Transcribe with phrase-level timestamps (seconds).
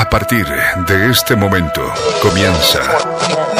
[0.00, 1.82] A partir de este momento
[2.22, 2.80] comienza.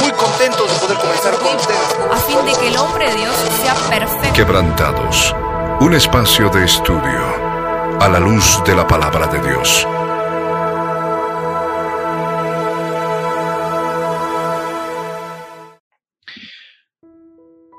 [0.00, 1.96] Muy contentos de poder comenzar con ustedes.
[2.10, 4.32] A fin de que el hombre de Dios sea perfecto.
[4.32, 5.36] Quebrantados.
[5.80, 9.86] Un espacio de estudio a la luz de la palabra de Dios.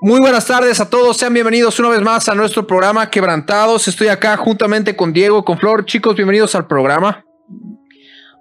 [0.01, 3.87] Muy buenas tardes a todos, sean bienvenidos una vez más a nuestro programa Quebrantados.
[3.87, 5.83] Estoy acá juntamente con Diego, con Flor.
[5.85, 7.25] Chicos, bienvenidos al programa.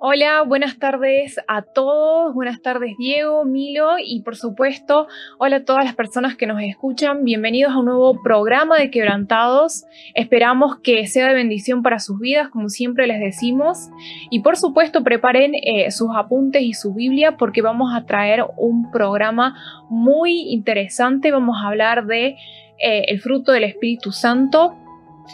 [0.03, 5.84] Hola, buenas tardes a todos, buenas tardes Diego, Milo y por supuesto, hola a todas
[5.84, 9.84] las personas que nos escuchan, bienvenidos a un nuevo programa de Quebrantados,
[10.15, 13.91] esperamos que sea de bendición para sus vidas, como siempre les decimos,
[14.30, 18.91] y por supuesto preparen eh, sus apuntes y su Biblia porque vamos a traer un
[18.91, 19.55] programa
[19.91, 22.38] muy interesante, vamos a hablar de
[22.79, 24.79] eh, el fruto del Espíritu Santo,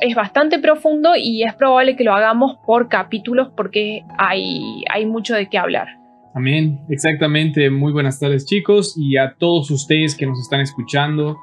[0.00, 5.34] es bastante profundo y es probable que lo hagamos por capítulos porque hay, hay mucho
[5.34, 5.88] de qué hablar.
[6.34, 7.70] Amén, exactamente.
[7.70, 11.38] Muy buenas tardes chicos y a todos ustedes que nos están escuchando.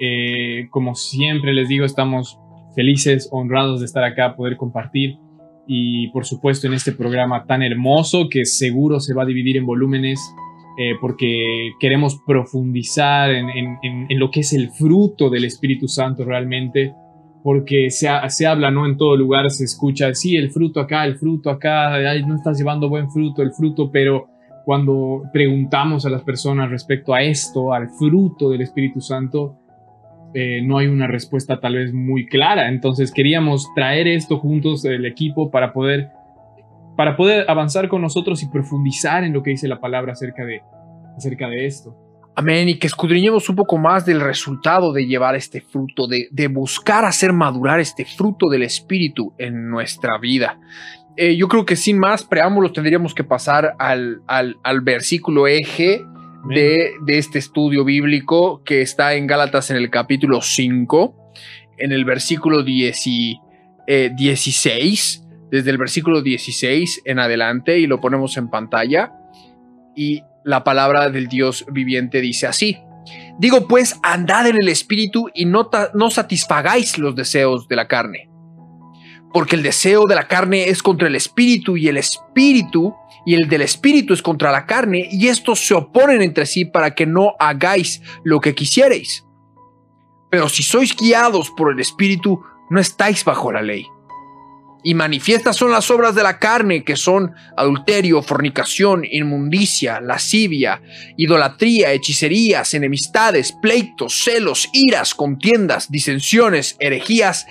[0.00, 2.38] Eh, como siempre les digo, estamos
[2.74, 5.18] felices, honrados de estar acá, poder compartir
[5.66, 9.66] y por supuesto en este programa tan hermoso que seguro se va a dividir en
[9.66, 10.18] volúmenes
[10.78, 16.94] eh, porque queremos profundizar en, en lo que es el fruto del Espíritu Santo realmente
[17.42, 18.86] porque se, se, habla, ¿no?
[18.86, 21.90] En todo lugar se escucha, sí, el fruto acá, el fruto acá,
[22.26, 24.28] no estás llevando buen fruto, el fruto, pero
[24.64, 29.56] cuando preguntamos a las personas respecto a esto, al fruto del Espíritu Santo,
[30.34, 32.68] eh, no hay una respuesta tal vez muy clara.
[32.68, 36.10] Entonces queríamos traer esto juntos, el equipo, para poder,
[36.96, 40.60] para poder avanzar con nosotros y profundizar en lo que dice la palabra acerca de,
[41.16, 41.96] acerca de esto.
[42.38, 42.68] Amén.
[42.68, 47.32] Y que escudriñemos un poco más del resultado de llevar este fruto, de, buscar hacer
[47.32, 50.60] madurar este fruto del Espíritu en nuestra vida.
[51.16, 56.04] Eh, yo creo que sin más preámbulos tendríamos que pasar al, al, versículo eje
[56.48, 61.32] de, este estudio bíblico que está en Gálatas en el capítulo 5,
[61.78, 63.34] en el versículo 16,
[63.88, 64.14] eh,
[65.50, 69.12] desde el versículo 16 en adelante, y lo ponemos en pantalla.
[69.96, 72.78] Y la palabra del Dios viviente dice así.
[73.38, 78.30] Digo pues, andad en el espíritu y no, no satisfagáis los deseos de la carne.
[79.34, 82.94] Porque el deseo de la carne es contra el espíritu y el espíritu
[83.26, 86.94] y el del espíritu es contra la carne y estos se oponen entre sí para
[86.94, 89.26] que no hagáis lo que quisierais.
[90.30, 93.84] Pero si sois guiados por el espíritu, no estáis bajo la ley.
[94.84, 100.80] Y manifiestas son las obras de la carne, que son adulterio, fornicación, inmundicia, lascivia,
[101.16, 107.46] idolatría, hechicerías, enemistades, pleitos, celos, iras, contiendas, disensiones, herejías,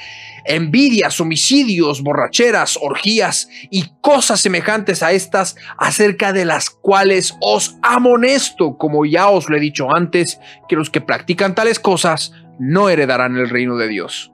[0.46, 8.78] envidias, homicidios, borracheras, orgías y cosas semejantes a estas, acerca de las cuales os amonesto,
[8.78, 10.40] como ya os lo he dicho antes,
[10.70, 14.32] que los que practican tales cosas no heredarán el reino de Dios.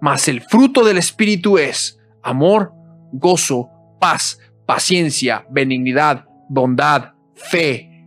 [0.00, 2.72] Mas el fruto del Espíritu es amor,
[3.12, 3.68] gozo,
[4.00, 8.06] paz, paciencia, benignidad, bondad, fe,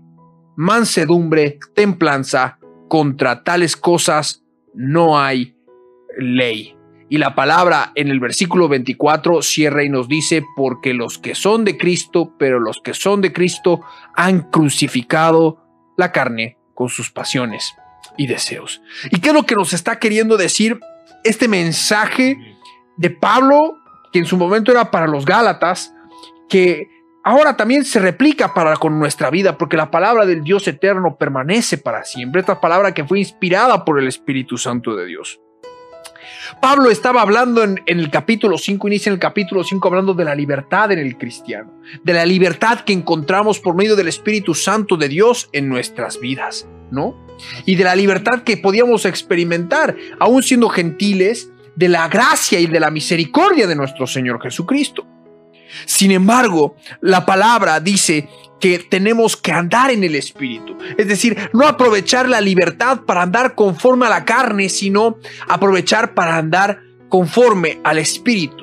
[0.55, 2.57] mansedumbre, templanza.
[2.87, 4.43] Contra tales cosas
[4.73, 5.55] no hay
[6.17, 6.75] ley.
[7.09, 11.65] Y la palabra en el versículo 24 cierra y nos dice, porque los que son
[11.65, 13.81] de Cristo, pero los que son de Cristo
[14.15, 15.61] han crucificado
[15.97, 17.75] la carne con sus pasiones
[18.17, 18.81] y deseos.
[19.09, 20.79] ¿Y qué es lo que nos está queriendo decir
[21.23, 22.37] este mensaje
[22.97, 23.77] de Pablo,
[24.11, 25.93] que en su momento era para los Gálatas,
[26.49, 26.89] que
[27.23, 31.77] ahora también se replica para con nuestra vida, porque la palabra del Dios eterno permanece
[31.77, 32.41] para siempre.
[32.41, 35.39] Esta palabra que fue inspirada por el Espíritu Santo de Dios.
[36.61, 40.25] Pablo estaba hablando en, en, el capítulo 5, inicia en el capítulo 5 hablando de
[40.25, 41.71] la libertad en el cristiano,
[42.03, 46.67] de la libertad que encontramos por medio del Espíritu Santo de Dios en nuestras vidas,
[46.91, 47.15] ¿no?
[47.65, 52.79] Y de la libertad que podíamos experimentar, aún siendo gentiles, de la gracia y de
[52.79, 55.05] la misericordia de nuestro Señor Jesucristo.
[55.85, 58.27] Sin embargo, la palabra dice
[58.59, 60.77] que tenemos que andar en el Espíritu.
[60.97, 65.17] Es decir, no aprovechar la libertad para andar conforme a la carne, sino
[65.47, 68.60] aprovechar para andar conforme al Espíritu.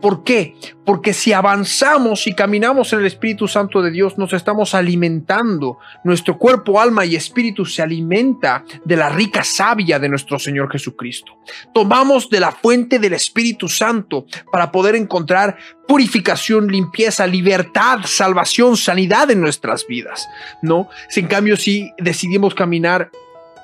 [0.00, 0.56] ¿Por qué?
[0.84, 5.78] Porque si avanzamos y caminamos en el Espíritu Santo de Dios, nos estamos alimentando.
[6.04, 11.38] Nuestro cuerpo, alma y espíritu se alimenta de la rica savia de nuestro Señor Jesucristo.
[11.74, 19.30] Tomamos de la fuente del Espíritu Santo para poder encontrar purificación, limpieza, libertad, salvación, sanidad
[19.30, 20.26] en nuestras vidas.
[20.62, 20.88] ¿No?
[21.14, 23.10] En cambio, si decidimos caminar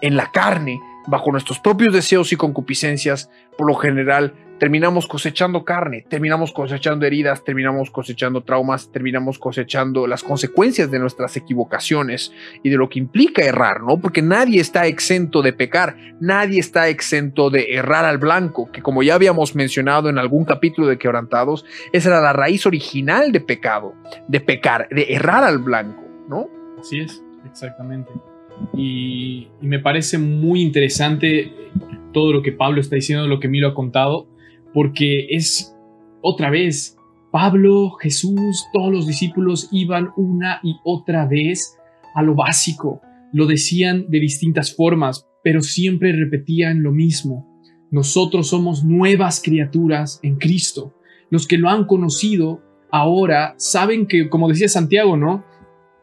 [0.03, 6.05] en la carne, bajo nuestros propios deseos y concupiscencias, por lo general terminamos cosechando carne,
[6.09, 12.33] terminamos cosechando heridas, terminamos cosechando traumas, terminamos cosechando las consecuencias de nuestras equivocaciones
[12.63, 13.99] y de lo que implica errar, ¿no?
[14.01, 19.03] Porque nadie está exento de pecar, nadie está exento de errar al blanco, que como
[19.03, 23.95] ya habíamos mencionado en algún capítulo de Quebrantados, esa era la raíz original de pecado,
[24.29, 26.49] de pecar, de errar al blanco, ¿no?
[26.79, 28.11] Así es, exactamente.
[28.75, 31.53] Y, y me parece muy interesante
[32.13, 34.27] todo lo que Pablo está diciendo, lo que Milo ha contado,
[34.77, 35.75] porque es
[36.21, 36.99] otra vez,
[37.33, 41.79] Pablo, Jesús, todos los discípulos iban una y otra vez
[42.15, 43.01] a lo básico,
[43.33, 47.49] lo decían de distintas formas, pero siempre repetían lo mismo.
[47.91, 50.93] Nosotros somos nuevas criaturas en Cristo.
[51.31, 55.43] Los que lo han conocido ahora saben que, como decía Santiago, ¿no?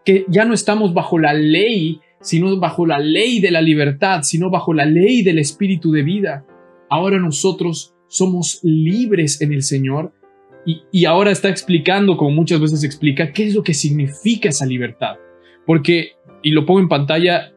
[0.04, 4.50] Que ya no estamos bajo la ley, sino bajo la ley de la libertad, sino
[4.50, 6.48] bajo la ley del espíritu de vida.
[6.90, 10.14] Ahora nosotros somos libres en el Señor
[10.66, 15.16] y, ahora está explicando, como muchas veces explica, qué es lo que significa esa libertad.
[15.66, 16.12] Porque,
[16.42, 17.52] y lo pongo en pantalla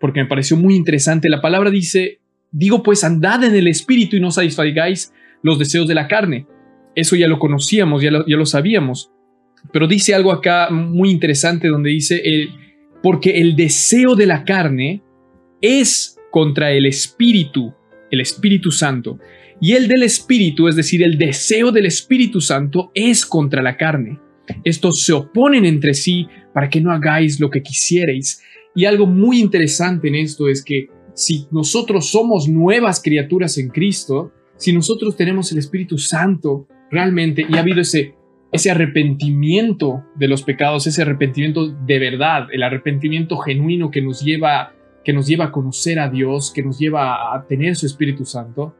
[0.00, 2.18] porque me pareció muy interesante, la palabra dice,
[2.50, 5.12] digo pues andad en el Espíritu y no satisfagáis
[5.42, 6.46] los deseos de la carne.
[6.94, 9.12] Eso ya lo conocíamos, ya lo, ya lo sabíamos.
[9.70, 12.48] Pero dice algo acá muy interesante donde dice, el,
[13.02, 15.02] porque el deseo de la carne
[15.60, 17.74] es contra el Espíritu,
[18.10, 19.20] el Espíritu Santo,
[19.60, 24.18] y el del Espíritu, es decir, el deseo del Espíritu Santo, es contra la carne.
[24.64, 28.42] Estos se oponen entre sí para que no hagáis lo que quisierais.
[28.74, 34.32] Y algo muy interesante en esto es que si nosotros somos nuevas criaturas en Cristo,
[34.56, 38.14] si nosotros tenemos el Espíritu Santo realmente y ha habido ese,
[38.52, 44.74] ese arrepentimiento de los pecados, ese arrepentimiento de verdad, el arrepentimiento genuino que nos lleva
[45.04, 48.76] que nos lleva a conocer a Dios, que nos lleva a tener su Espíritu Santo,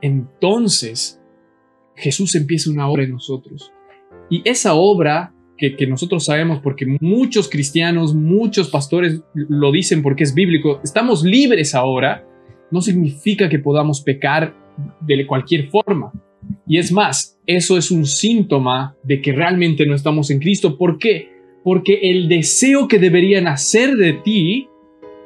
[0.00, 1.20] entonces
[1.96, 3.72] Jesús empieza una obra en nosotros.
[4.30, 10.32] Y esa obra que, nosotros sabemos, porque muchos cristianos, muchos pastores lo dicen porque es
[10.32, 12.24] bíblico, estamos libres ahora,
[12.70, 14.54] no significa que podamos pecar
[15.00, 16.12] de cualquier forma.
[16.66, 20.78] Y es más, eso es un síntoma de que realmente no estamos en Cristo.
[20.78, 21.28] ¿Por qué?
[21.64, 24.68] Porque el deseo que debería nacer de ti,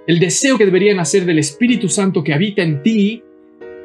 [0.07, 3.23] el deseo que debería nacer del Espíritu Santo que habita en ti,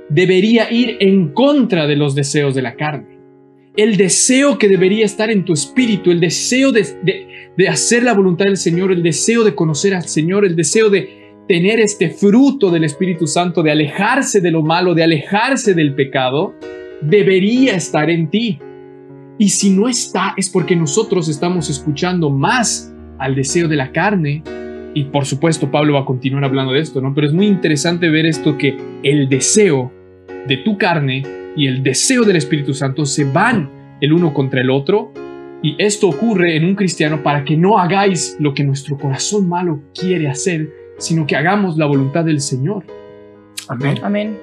[0.10, 3.18] debería ir en contra de los deseos de la carne.
[3.76, 6.88] El deseo que debería estar en tu espíritu, el deseo de,
[7.70, 11.80] hacer la voluntad del Señor, el deseo de conocer al Señor, el deseo de tener
[11.80, 16.56] este fruto del Espíritu Santo, de alejarse de lo malo, de alejarse del pecado,
[17.02, 18.60] debería estar en ti.
[19.38, 24.44] Y si no está, es porque nosotros estamos escuchando más al deseo de la carne.
[24.96, 27.14] Y por supuesto, Pablo va a continuar hablando de esto, ¿no?
[27.14, 29.92] Pero es muy interesante ver esto que el deseo
[30.48, 31.24] de tu carne
[31.56, 35.12] y el deseo del Espíritu Santo se van el uno contra el otro.
[35.64, 39.82] Y esto ocurre en un cristiano para que no hagáis lo que nuestro corazón malo
[40.00, 42.84] quiere hacer, sino que hagamos la voluntad del Señor.
[43.68, 43.98] Amén.
[44.04, 44.38] Amén.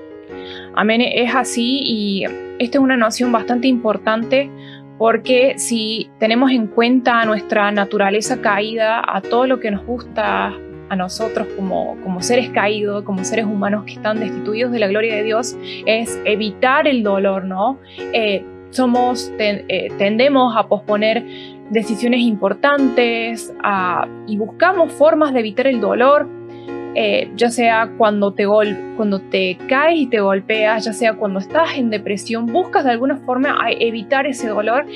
[0.75, 1.01] Amén.
[1.01, 2.25] Es así y
[2.59, 4.51] esta es una noción bastante importante
[4.99, 10.53] porque si tenemos en cuenta nuestra naturaleza caída, a todo lo que nos gusta
[10.89, 15.17] a nosotros como, como seres caídos, como seres humanos que están destituidos de la gloria
[15.17, 17.79] de Dios, es evitar el dolor, ¿no?
[18.13, 21.25] Eh, somos, eh, tendemos a posponer
[21.71, 23.55] decisiones importantes
[24.27, 26.29] y buscamos formas de evitar el dolor,
[26.97, 28.47] eh, ya sea cuando te,
[28.97, 33.17] cuando te caes y te golpeas, ya sea cuando estás en depresión, buscas de alguna
[33.17, 34.87] forma evitar ese dolor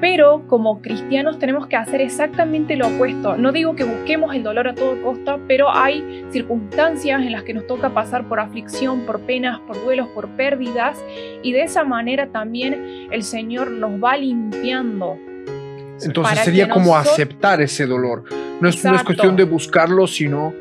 [0.00, 3.36] pero como cristianos tenemos que hacer exactamente lo opuesto.
[3.36, 7.54] No digo que busquemos el dolor a todo costa, pero hay circunstancias en las que
[7.54, 10.98] nos toca pasar por aflicción, por penas, por duelos, por pérdidas,
[11.42, 15.18] y de esa manera también el Señor nos va limpiando.
[16.02, 18.24] Entonces sería como aceptar ese dolor.
[18.60, 20.52] No es, no es cuestión de buscarlo, sino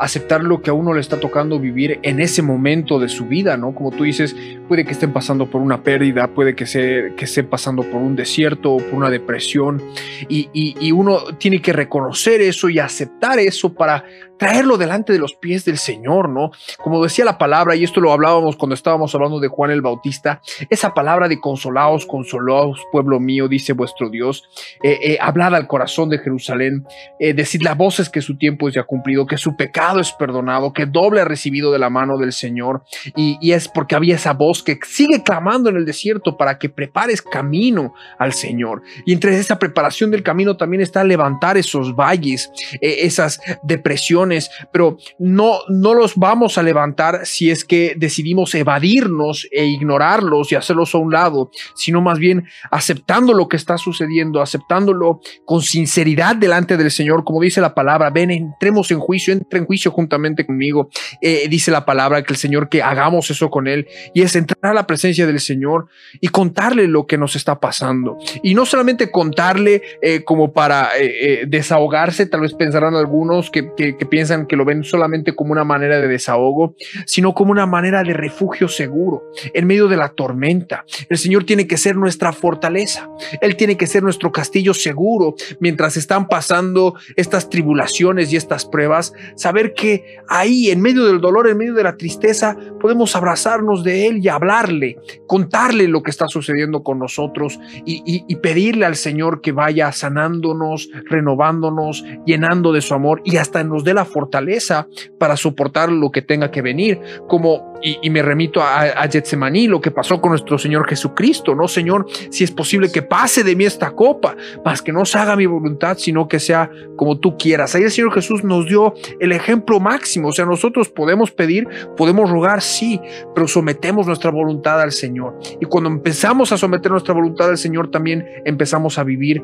[0.00, 3.56] aceptar lo que a uno le está tocando vivir en ese momento de su vida,
[3.56, 3.74] ¿no?
[3.74, 4.34] Como tú dices,
[4.66, 8.16] puede que estén pasando por una pérdida, puede que, se, que estén pasando por un
[8.16, 9.82] desierto o por una depresión,
[10.28, 14.04] y, y uno tiene que reconocer eso y aceptar eso para
[14.40, 16.50] traerlo delante de los pies del Señor, ¿no?
[16.78, 20.40] Como decía la palabra, y esto lo hablábamos cuando estábamos hablando de Juan el Bautista,
[20.70, 24.48] esa palabra de consolaos, consolaos, pueblo mío, dice vuestro Dios,
[24.82, 26.86] eh, eh, hablad al corazón de Jerusalén,
[27.18, 30.72] eh, decid las voces que su tiempo es ya cumplido, que su pecado es perdonado,
[30.72, 32.82] que doble ha recibido de la mano del Señor,
[33.14, 36.70] y, y es porque había esa voz que sigue clamando en el desierto para que
[36.70, 38.80] prepares camino al Señor.
[39.04, 44.98] Y entre esa preparación del camino también está levantar esos valles, esas depresiones, tribulaciones, pero
[45.18, 50.94] no, no los vamos a levantar si es que decidimos evadirnos e ignorarlos y hacerlos
[50.94, 56.76] a un lado, sino más bien aceptando lo que está sucediendo, aceptándolo con sinceridad delante
[56.76, 60.88] del Señor, como dice la palabra, ven, entremos en juicio, entre en juicio juntamente conmigo.
[61.20, 64.72] Eh, dice la palabra que el Señor que hagamos eso con Él y es entrar
[64.72, 65.86] a la presencia del Señor
[66.20, 68.18] y contarle lo que nos está pasando.
[68.42, 73.96] Y no solamente contarle eh, como para eh, desahogarse, tal vez pensarán algunos que, que,
[73.96, 76.74] que piensan que lo ven solamente como una manera de desahogo,
[77.06, 80.84] sino como una manera de refugio seguro en medio de la tormenta.
[81.08, 83.08] El Señor tiene que ser nuestra fortaleza.
[83.40, 89.12] Él tiene que ser nuestro castillo seguro mientras están pasando estas tribulaciones y estas pruebas.
[89.36, 94.06] Saber que ahí, en medio del dolor, en medio de la tristeza, podemos abrazarnos de
[94.06, 99.52] Él y hablarle, contarle lo que está sucediendo con nosotros y pedirle al Señor que
[99.52, 104.86] vaya sanándonos, renovándonos, llenando de su amor y hasta nos dé la fortaleza
[105.18, 107.00] para soportar lo que tenga que venir.
[107.28, 111.68] Como, y, me remito a, a Getsemaní, lo que pasó con nuestro Señor Jesucristo, ¿no?
[111.68, 115.36] Señor, si es posible que pase de mí esta copa, más que no se haga
[115.36, 117.74] mi voluntad, sino que sea como tú quieras.
[117.74, 122.30] Ahí el Señor Jesús nos dio el ejemplo máximo, o sea, nosotros podemos pedir, podemos
[122.30, 123.00] rogar, sí,
[123.34, 125.38] pero sometemos nuestra voluntad al Señor.
[125.60, 129.42] Y cuando empezamos a someter nuestra voluntad al Señor, también empezamos a vivir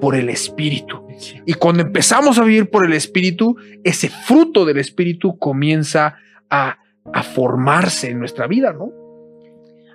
[0.00, 1.06] por el Espíritu.
[1.44, 6.16] Y cuando empezamos a vivir por el Espíritu, ese fruto del Espíritu comienza
[6.50, 6.78] a,
[7.12, 8.92] a formarse en nuestra vida, ¿no?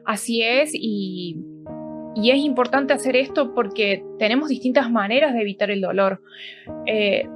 [0.06, 1.38] Así es, y,
[2.16, 6.22] y, es importante hacer esto porque tenemos distintas maneras de evitar el dolor.
[6.88, 7.28] Eh,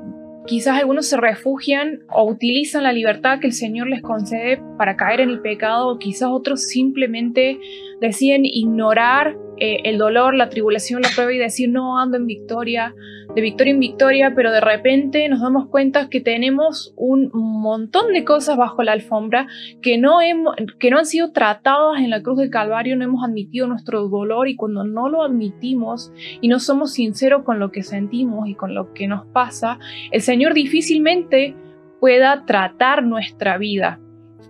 [0.46, 5.22] quizás algunos se refugian o utilizan la libertad que el Señor les concede para caer
[5.22, 7.60] en el pecado, o quizás otros simplemente
[8.02, 12.94] deciden ignorar eh, el dolor, la tribulación, la prueba y decir no ando en victoria,
[13.36, 18.24] de victoria en victoria, pero de repente nos damos cuenta que tenemos un montón de
[18.24, 19.48] cosas bajo la alfombra
[19.82, 23.24] que no, hemos, que no han sido tratadas en la cruz del Calvario, no hemos
[23.24, 27.84] admitido nuestro dolor y cuando no lo admitimos y no somos sinceros con lo que
[27.84, 29.80] sentimos y con lo que nos pasa,
[30.12, 31.56] el Señor difícilmente
[32.00, 34.00] pueda tratar nuestra vida.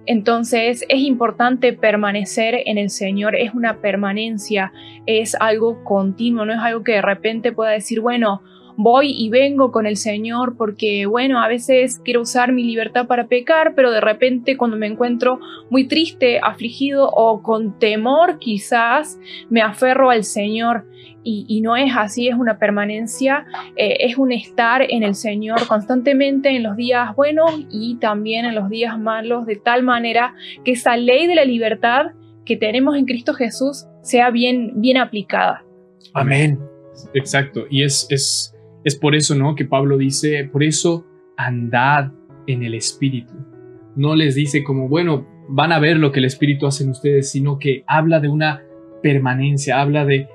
[0.06, 4.72] Entonces es importante permanecer en el Señor, es una permanencia,
[5.08, 8.44] es algo continuo, no es algo que de repente pueda decir, bueno,
[8.78, 13.28] voy y vengo con el Señor porque, bueno, a veces quiero usar mi libertad para
[13.28, 15.40] pecar, pero de repente cuando me encuentro
[15.70, 20.86] muy triste, afligido o con temor quizás, me aferro al Señor.
[21.28, 26.56] Y, no es así, es una permanencia, eh, es un estar en el Señor constantemente
[26.56, 30.98] en los días buenos y también en los días malos, de tal manera que esa
[30.98, 32.12] ley de la libertad
[32.46, 35.66] que tenemos en Cristo Jesús sea bien, bien aplicada.
[36.14, 36.60] Amén.
[37.16, 38.55] Exacto, y es, es
[38.86, 39.56] es por eso, ¿no?
[39.56, 42.14] Que Pablo dice, por eso andad
[42.48, 43.34] en el Espíritu.
[43.96, 47.32] No les dice como, bueno, van a ver lo que el Espíritu hace en ustedes,
[47.32, 48.62] sino que habla de una
[49.02, 50.28] permanencia, habla de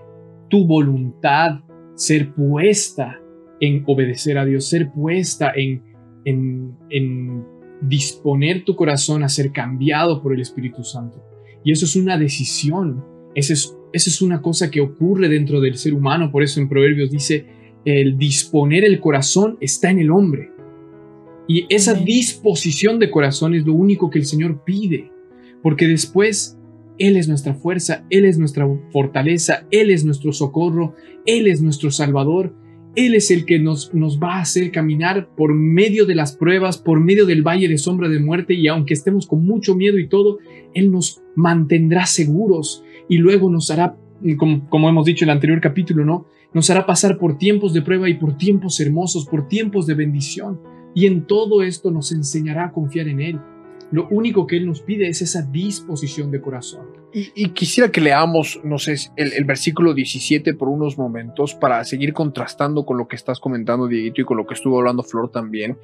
[0.48, 1.60] tu voluntad
[1.94, 3.20] ser puesta
[3.60, 5.84] en obedecer a Dios, ser puesta en,
[6.24, 7.44] en, en
[7.82, 11.22] disponer tu corazón a ser cambiado por el Espíritu Santo.
[11.62, 13.04] Y eso es una decisión,
[13.34, 16.68] eso es, eso es una cosa que ocurre dentro del ser humano, por eso en
[16.68, 20.50] Proverbios dice, el disponer el corazón está en el hombre.
[21.48, 25.10] Y esa disposición de corazón es lo único que el Señor pide,
[25.62, 26.58] porque después
[26.98, 30.94] Él es nuestra fuerza, Él es nuestra fortaleza, Él es nuestro socorro,
[31.26, 32.54] Él es nuestro Salvador,
[32.94, 36.78] Él es el que nos, nos va a hacer caminar por medio de las pruebas,
[36.78, 40.08] por medio del valle de sombra de muerte, y aunque estemos con mucho miedo y
[40.08, 40.38] todo,
[40.72, 43.96] Él nos mantendrá seguros y luego nos hará,
[44.36, 46.26] como, como hemos dicho en el anterior capítulo, ¿no?
[46.52, 50.60] Nos hará pasar por tiempos de prueba y por tiempos hermosos, por tiempos de bendición.
[50.94, 53.40] Y en todo esto nos enseñará a confiar en Él.
[53.92, 56.99] Lo único que Él nos pide es esa disposición de corazón.
[57.12, 62.12] Y, quisiera que leamos, no sé, el, el, versículo 17 por unos momentos para seguir
[62.12, 65.76] contrastando con lo que estás comentando, Dieguito, y con lo que estuvo hablando Flor también,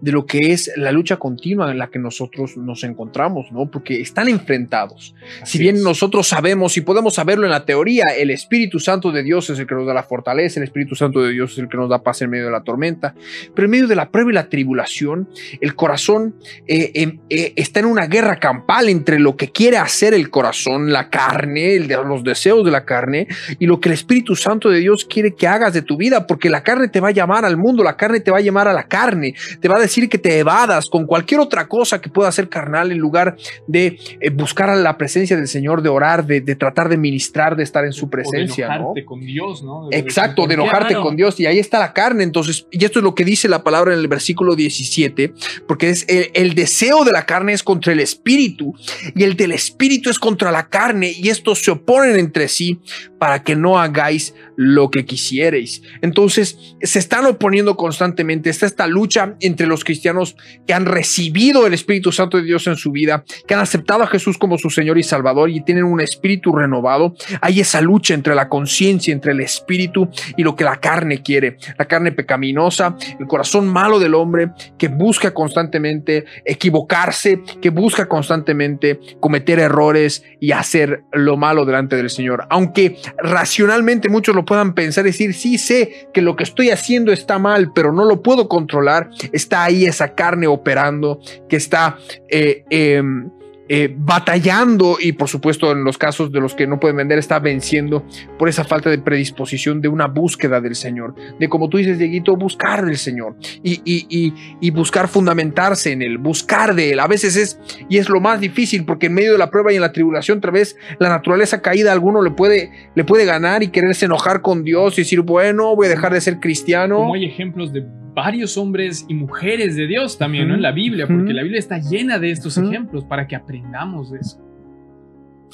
[0.00, 3.70] de lo que es la lucha continua en la que nosotros nos encontramos, ¿no?
[3.70, 5.14] Porque están enfrentados.
[5.40, 5.82] Así si bien es.
[5.82, 9.66] nosotros sabemos y podemos saberlo en la teoría, el Espíritu Santo de Dios es el
[9.66, 12.02] que nos da la fortaleza, el Espíritu Santo de Dios es el que nos da
[12.02, 13.14] paz en medio de la tormenta,
[13.54, 15.30] pero en medio de la prueba y la tribulación,
[15.62, 16.34] el corazón
[16.66, 20.57] eh, eh, eh, está en una guerra campal entre lo que quiere hacer el corazón
[20.58, 23.26] corazón, la carne, el de los deseos de la carne
[23.58, 26.50] y lo que el Espíritu Santo de Dios quiere que hagas de tu vida, porque
[26.50, 28.72] la carne te va a llamar al mundo, la carne te va a llamar a
[28.72, 32.30] la carne, te va a decir que te evadas con cualquier otra cosa que pueda
[32.32, 33.36] ser carnal en lugar
[33.66, 37.62] de eh, buscar a la presencia del Señor, de orar, de, tratar de ministrar, de
[37.62, 38.68] estar en su presencia.
[38.68, 39.88] de enojarte con Dios, ¿no?
[39.90, 42.24] Exacto, de enojarte con Dios y ahí está la carne.
[42.24, 45.32] Entonces, y esto es lo que dice la palabra en el versículo 17,
[45.66, 48.74] porque es el, deseo de la carne es contra el espíritu
[49.14, 52.80] y el del espíritu es contra la carne y estos se oponen entre sí
[53.18, 55.82] para que no hagáis lo que quisierais.
[56.02, 58.50] Entonces, se están oponiendo constantemente.
[58.50, 62.76] Está esta lucha entre los cristianos que han recibido el Espíritu Santo de Dios en
[62.76, 66.00] su vida, que han aceptado a Jesús como su Señor y Salvador y tienen un
[66.00, 67.14] espíritu renovado.
[67.40, 71.56] Hay esa lucha entre la conciencia, entre el espíritu y lo que la carne quiere.
[71.78, 79.00] La carne pecaminosa, el corazón malo del hombre que busca constantemente equivocarse, que busca constantemente
[79.20, 82.46] cometer errores y hacer lo malo delante del Señor.
[82.50, 87.12] Aunque racionalmente muchos lo puedan pensar y decir, sí sé que lo que estoy haciendo
[87.12, 91.98] está mal, pero no lo puedo controlar, está ahí esa carne operando que está
[92.28, 93.30] eh, em,
[93.70, 97.38] eh, batallando y por supuesto en los casos de los que no pueden vender está
[97.38, 98.02] venciendo
[98.38, 102.34] por esa falta de predisposición de una búsqueda del Señor, de como tú dices, Dieguito,
[102.36, 107.00] buscar del Señor y, y, buscar fundamentarse en Él, buscar de Él.
[107.00, 109.76] A veces es, y es lo más difícil porque en medio de la prueba y
[109.76, 113.62] en la tribulación, otra vez la naturaleza caída a alguno le puede, le puede ganar
[113.62, 116.96] y quererse enojar con Dios y decir, bueno, voy a dejar de ser cristiano.
[116.96, 117.84] Como hay ejemplos de
[118.14, 120.54] varios hombres y mujeres de Dios también, ¿no?
[120.54, 123.57] En la Biblia, porque la Biblia está llena de estos ejemplos para que aprendamos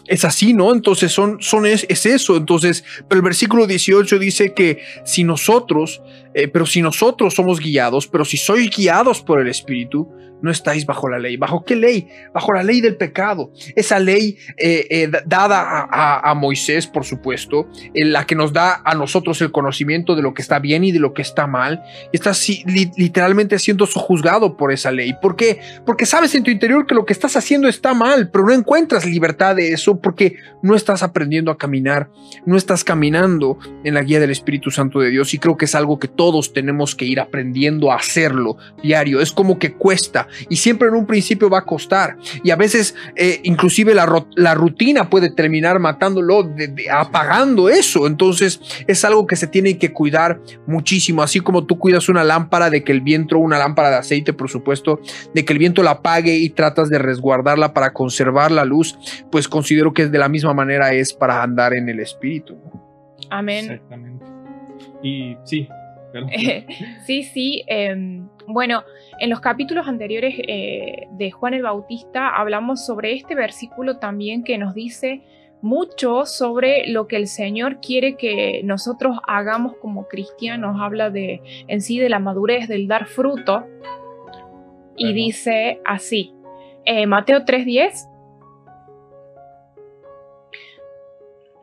[0.07, 0.73] Es así, ¿no?
[0.73, 2.37] Entonces son, son es, eso.
[2.37, 6.03] Entonces, pero el versículo 18 dice que si nosotros,
[6.35, 10.09] eh, pero si nosotros somos guiados, pero si sois guiados por el Espíritu,
[10.43, 11.37] no estáis bajo la ley.
[11.37, 12.09] ¿Bajo qué ley?
[12.33, 13.53] Bajo la ley del pecado.
[13.77, 19.41] Esa ley eh, eh, dada a, Moisés, por supuesto, la que nos da a nosotros
[19.41, 21.83] el conocimiento de lo que está bien y de lo que está mal.
[22.13, 22.47] Estás
[22.97, 25.15] literalmente siendo juzgado por esa ley.
[25.21, 25.61] ¿Por qué?
[25.87, 29.07] Porque sabes en tu interior que lo que estás haciendo está mal, pero no encuentras
[29.07, 32.11] libertad de eso porque no estás aprendiendo a caminar,
[32.47, 35.33] no estás caminando en la guía del Espíritu Santo de Dios.
[35.35, 39.21] Y creo que es algo que todos tenemos que ir aprendiendo a hacerlo diario.
[39.21, 42.95] Es como que cuesta y siempre en un principio va a costar y a veces
[43.17, 46.51] eh, inclusive la, la, rutina puede terminar matándolo,
[46.93, 48.07] apagando eso.
[48.07, 52.71] Entonces es algo que se tiene que cuidar muchísimo, así como tú cuidas una lámpara
[52.71, 55.01] de que el viento, una lámpara de aceite por supuesto,
[55.35, 58.97] de que el viento la apague y tratas de resguardarla para conservar la luz,
[59.31, 62.57] pues considero que de la misma manera es para andar en el espíritu.
[63.31, 63.71] Amén.
[63.71, 64.25] Exactamente.
[65.03, 65.69] Y sí,
[67.07, 67.65] sí, sí.
[67.67, 68.85] Em, bueno,
[69.19, 74.59] en los capítulos anteriores eh, de Juan el Bautista hablamos sobre este versículo también que
[74.59, 75.23] nos dice
[75.63, 80.77] mucho sobre lo que el Señor quiere que nosotros hagamos como cristianos.
[80.79, 83.65] Habla de en sí de la madurez, del dar fruto.
[84.95, 86.35] Y dice así,
[86.85, 88.09] eh, Mateo 3:10,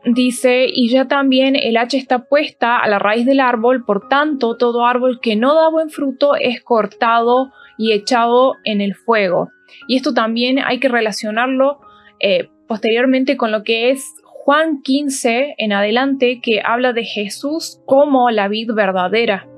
[0.04, 4.56] Dice, y ya también el hacha está puesta a la raíz del árbol, por tanto,
[4.56, 9.50] todo árbol que no da buen fruto es cortado y echado en el fuego.
[9.86, 11.80] Y esto también hay que relacionarlo
[12.18, 18.28] eh, posteriormente con lo que es Juan 15 en adelante, que habla de Jesús como
[18.30, 19.48] la vid verdadera.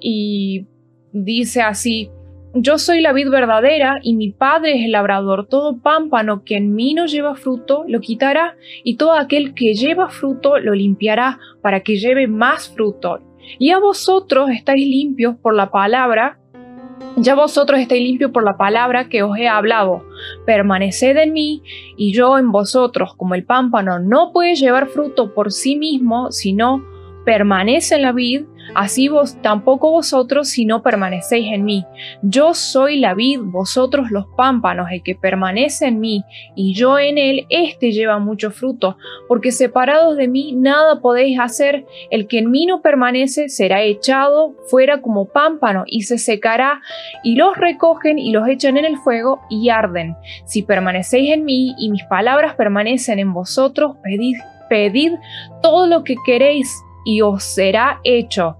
[0.00, 0.66] Y
[1.12, 2.10] dice así,
[2.54, 5.46] yo soy la vid verdadera y mi Padre es el labrador.
[5.46, 10.08] Todo pámpano que en mí no lleva fruto lo quitará y todo aquel que lleva
[10.08, 13.20] fruto lo limpiará para que lleve más fruto.
[13.58, 16.38] Y a vosotros estáis limpios por la palabra.
[17.16, 20.04] Ya vosotros estáis limpios por la palabra que os he hablado.
[20.44, 21.62] Permaneced en mí
[21.96, 26.84] y yo en vosotros, como el pámpano no puede llevar fruto por sí mismo, sino
[27.24, 28.42] permanece en la vid,
[28.74, 31.84] así vos tampoco vosotros si no permanecéis en mí.
[32.22, 37.18] Yo soy la vid, vosotros los pámpanos, el que permanece en mí y yo en
[37.18, 38.96] él, éste lleva mucho fruto,
[39.28, 44.54] porque separados de mí nada podéis hacer, el que en mí no permanece será echado
[44.68, 46.80] fuera como pámpano y se secará,
[47.22, 50.16] y los recogen y los echan en el fuego y arden.
[50.44, 54.36] Si permanecéis en mí y mis palabras permanecen en vosotros, pedid,
[54.68, 55.12] pedid
[55.62, 58.56] todo lo que queréis y os será hecho.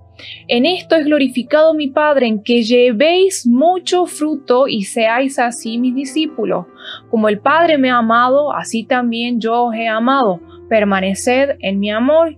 [0.49, 5.95] En esto es glorificado mi Padre, en que llevéis mucho fruto y seáis así mis
[5.95, 6.67] discípulos.
[7.11, 10.41] Como el Padre me ha amado, así también yo os he amado.
[10.69, 12.37] Permaneced en mi amor.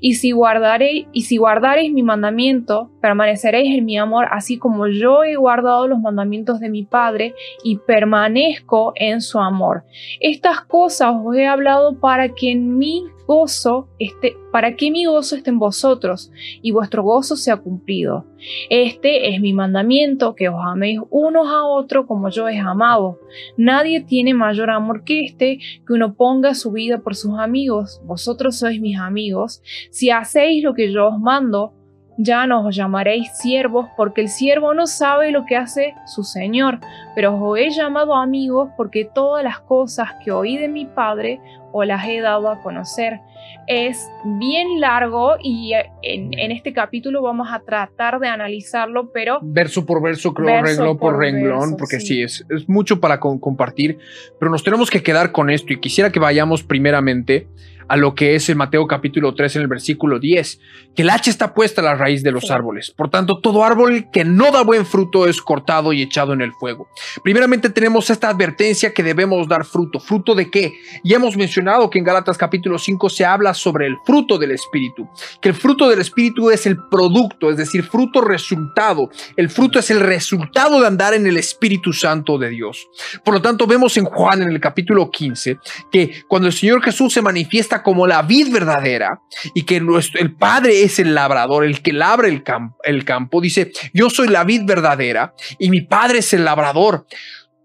[0.00, 5.24] Y si guardaréis, y si guardaréis mi mandamiento, permaneceréis en mi amor, así como yo
[5.24, 9.82] he guardado los mandamientos de mi Padre y permanezco en su amor.
[10.20, 15.36] Estas cosas os he hablado para que en mí gozo esté, para que mi gozo
[15.36, 16.30] esté en vosotros
[16.62, 18.24] y vuestro gozo sea cumplido.
[18.70, 23.18] Este es mi mandamiento, que os améis unos a otros como yo he amado.
[23.56, 28.00] Nadie tiene mayor amor que este, que uno ponga su vida por sus amigos.
[28.04, 31.72] Vosotros sois mis amigos, si hacéis lo que yo os mando.
[32.16, 36.78] Ya no os llamaréis siervos, porque el siervo no sabe lo que hace su Señor,
[37.14, 41.40] pero os he llamado amigos, porque todas las cosas que oí de mi Padre
[41.76, 43.18] o las he dado a conocer.
[43.66, 49.40] Es bien largo y eh, en, este capítulo vamos a tratar de analizarlo, pero...
[49.42, 53.98] Verso por verso, creo, renglón por, renglón, porque sí, es, es, mucho para compartir,
[54.38, 57.48] pero nos tenemos que quedar con esto y quisiera que vayamos primeramente
[57.88, 60.60] a lo que es el Mateo capítulo 3 en el versículo 10,
[60.94, 62.90] que el hacha está puesta a la raíz de los árboles.
[62.90, 66.52] Por tanto, todo árbol que no da buen fruto es cortado y echado en el
[66.52, 66.88] fuego.
[67.22, 70.00] Primeramente tenemos esta advertencia que debemos dar fruto.
[70.00, 70.72] ¿Fruto de qué?
[71.02, 75.08] Ya hemos mencionado que en Gálatas capítulo 5 se habla sobre el fruto del Espíritu,
[75.40, 79.10] que el fruto del Espíritu es el producto, es decir, fruto resultado.
[79.36, 82.88] El fruto es el resultado de andar en el Espíritu Santo de Dios.
[83.24, 85.58] Por lo tanto, vemos en Juan en el capítulo 15
[85.90, 89.20] que cuando el Señor Jesús se manifiesta como la vid verdadera
[89.54, 92.42] y que nuestro, el Padre es el labrador, el que labra el,
[92.84, 93.40] el campo.
[93.40, 97.06] Dice, yo soy la vid verdadera y mi Padre es el labrador.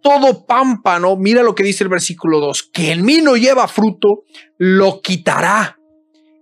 [0.01, 4.23] Todo pámpano, mira lo que dice el versículo 2, que en mí no lleva fruto,
[4.57, 5.78] lo quitará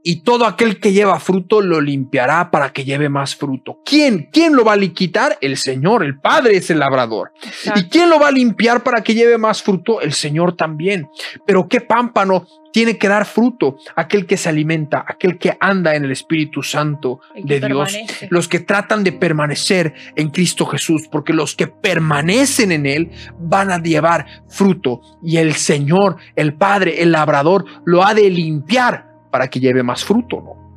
[0.10, 3.82] y todo aquel que lleva fruto lo limpiará para que lleve más fruto.
[3.84, 4.30] ¿Quién?
[4.32, 5.38] ¿Quién lo va a quitar?
[5.41, 7.34] El Señor, el Padre es el labrador.
[7.76, 10.00] ¿Y quién lo va a limpiar para que lleve más fruto?
[10.00, 11.10] El Señor también.
[11.46, 16.06] Pero qué pámpano tiene que dar fruto aquel que se alimenta, aquel que anda en
[16.06, 17.98] el Espíritu Santo de Dios,
[18.30, 23.72] los que tratan de permanecer en Cristo Jesús, porque los que permanecen en Él van
[23.72, 29.48] a llevar fruto y el Señor, el Padre, el labrador, lo ha de limpiar para
[29.48, 30.68] que lleve más fruto, ¿no?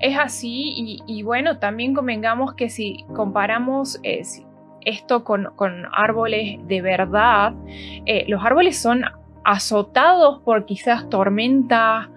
[0.00, 4.22] Es así y, bueno, también convengamos que si comparamos eh,
[4.80, 5.46] esto con,
[5.92, 7.52] árboles de verdad,
[8.06, 9.02] eh, los árboles son
[9.44, 12.10] azotados por quizás tormenta,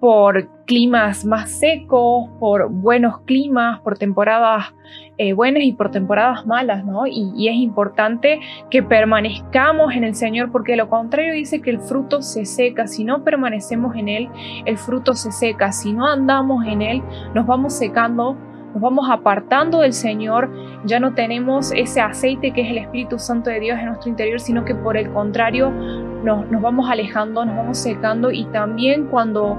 [0.00, 4.72] por climas más secos, por buenos climas, por temporadas
[5.18, 7.06] eh, buenas y por temporadas malas, ¿no?
[7.06, 8.40] Y, es importante
[8.70, 13.04] que permanezcamos en el Señor porque lo contrario dice que el fruto se seca, si
[13.04, 14.30] no permanecemos en Él,
[14.64, 17.02] el fruto se seca, si no andamos en Él,
[17.34, 18.38] nos vamos secando
[18.72, 20.50] nos vamos apartando del Señor,
[20.84, 24.40] ya no tenemos ese aceite que es el Espíritu Santo de Dios en nuestro interior,
[24.40, 29.56] sino que por el contrario nos, nos vamos alejando, nos vamos secando y también cuando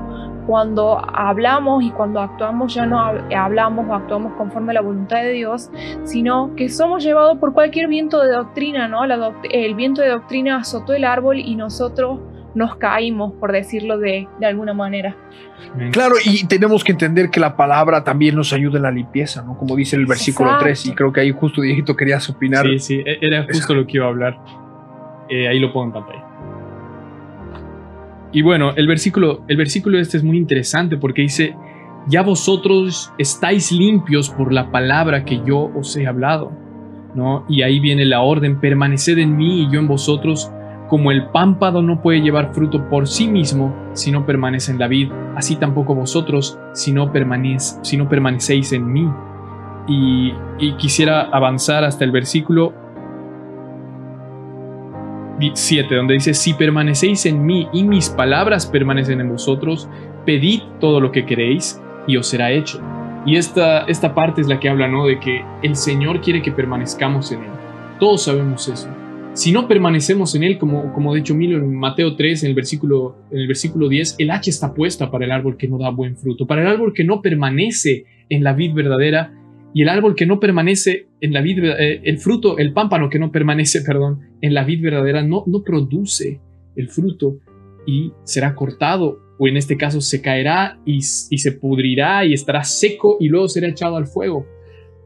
[0.47, 5.32] cuando hablamos y cuando actuamos ya no hablamos o actuamos conforme a la voluntad de
[5.32, 5.69] Dios,
[6.04, 9.04] sino que somos llevados por cualquier viento de doctrina, ¿no?
[9.04, 12.19] el viento de doctrina azotó el árbol y nosotros
[12.54, 15.16] nos caímos, por decirlo de, alguna manera.
[15.92, 19.58] Claro, y tenemos que entender que la palabra también nos ayuda en la limpieza, ¿no?
[19.58, 22.66] Como dice el versículo 3, y creo que ahí justo Diego querías opinar.
[22.66, 24.38] Sí, sí, e-, era justo lo que iba a hablar.
[25.30, 26.26] Eh, ahí lo pongo en pantalla.
[28.34, 31.56] Y bueno, el versículo, el versículo este es muy interesante porque dice,
[32.08, 36.52] ya vosotros estáis limpios por la palabra que yo os he hablado.
[37.16, 37.46] ¿no?
[37.50, 40.52] Y ahí viene la orden, permaneced en mí y yo en vosotros,
[40.91, 44.89] como el pámpado no puede llevar fruto por sí mismo si no permanece en la
[44.89, 47.10] vid, así tampoco vosotros si no,
[47.82, 49.10] si no permanecéis en mí.
[49.88, 52.73] Y, y quisiera avanzar hasta el versículo
[55.54, 59.88] 7, donde dice, si permanecéis en mí y mis palabras permanecen en vosotros,
[60.25, 62.82] pedid todo lo que queréis y os será hecho.
[63.25, 65.06] Y esta, esta parte es la que habla, ¿no?
[65.06, 67.51] De que el Señor quiere que permanezcamos en Él.
[67.97, 68.89] Todos sabemos eso.
[69.34, 72.56] Si no permanecemos en Él, como, como ha dicho Milo en Mateo 3, en el,
[72.56, 75.89] versículo, en el versículo 10, el hacha está puesta para el árbol que no da
[75.89, 79.34] buen fruto, para el árbol que no permanece en la vid verdadera
[79.74, 83.20] y el árbol que no permanece en la vid, eh, el fruto, el pámpano que
[83.20, 86.41] no permanece, perdón, en la vid verdadera, no, no produce
[86.76, 87.38] el fruto
[87.88, 92.65] y será cortado, o en este caso se caerá y, y se pudrirá y estará
[92.65, 94.46] seco y luego será echado al fuego.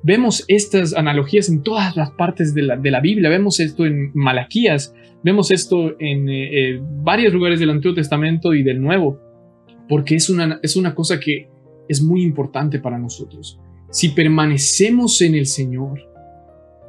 [0.08, 4.12] Vemos estas analogías en todas las partes de la, de la Biblia, vemos esto en
[4.14, 9.20] Malaquías, vemos esto en eh, eh, varios lugares del Antiguo Testamento y del Nuevo,
[9.90, 11.50] porque es una, es una cosa que
[11.90, 13.60] es muy importante para nosotros.
[13.90, 16.08] Si permanecemos en el Señor,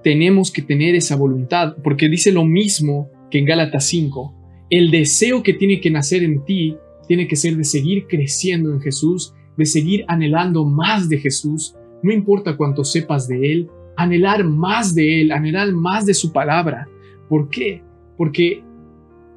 [0.05, 4.67] tenemos que tener esa voluntad, porque dice lo mismo que en Gálatas 5.
[4.69, 6.77] El deseo que tiene que nacer en ti
[7.09, 12.13] tiene que ser de seguir creciendo en Jesús de seguir anhelando más de Jesús, no
[12.13, 16.89] importa cuánto sepas de Él, anhelar más de Él, anhelar más de su palabra.
[17.29, 17.83] ¿Por qué?
[18.17, 18.63] Porque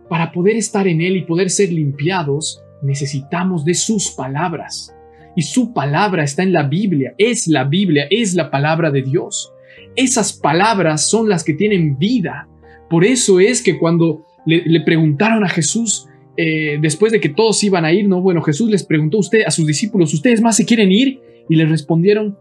[0.09, 4.95] para poder estar en Él y poder ser limpiados, necesitamos de sus palabras.
[5.35, 9.53] Y su palabra está en la Biblia, es la Biblia, es la palabra de Dios.
[9.95, 12.47] Esas palabras son las que tienen vida.
[12.89, 17.85] Por eso es que cuando le, preguntaron a Jesús, eh, después de que todos iban
[17.85, 20.65] a ir, no, bueno, Jesús les preguntó a, usted, a sus discípulos, ¿ustedes más se
[20.65, 21.21] quieren ir?
[21.47, 22.37] Y le respondieron,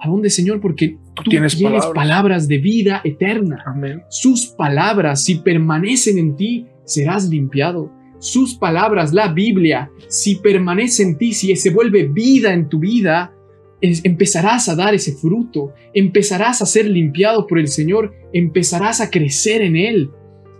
[0.00, 0.60] ¿a dónde, Señor?
[0.60, 1.56] Porque tú, tienes,
[1.94, 2.48] palabras.
[2.48, 3.64] de vida eterna.
[4.08, 7.90] Sus palabras, si permanecen en ti, serás limpiado.
[8.18, 13.34] Sus palabras, la Biblia, si permanece en ti, si se vuelve vida en tu vida,
[13.80, 19.62] empezarás a dar ese fruto, empezarás a ser limpiado por el Señor, empezarás a crecer
[19.62, 20.10] en Él.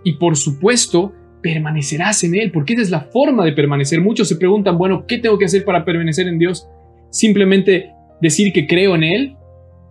[0.03, 4.01] Y por supuesto, permanecerás en Él, porque esa es la forma de permanecer.
[4.01, 6.67] Muchos se preguntan, bueno, ¿qué tengo que hacer para permanecer en Dios?
[7.09, 9.35] Simplemente decir que creo en Él.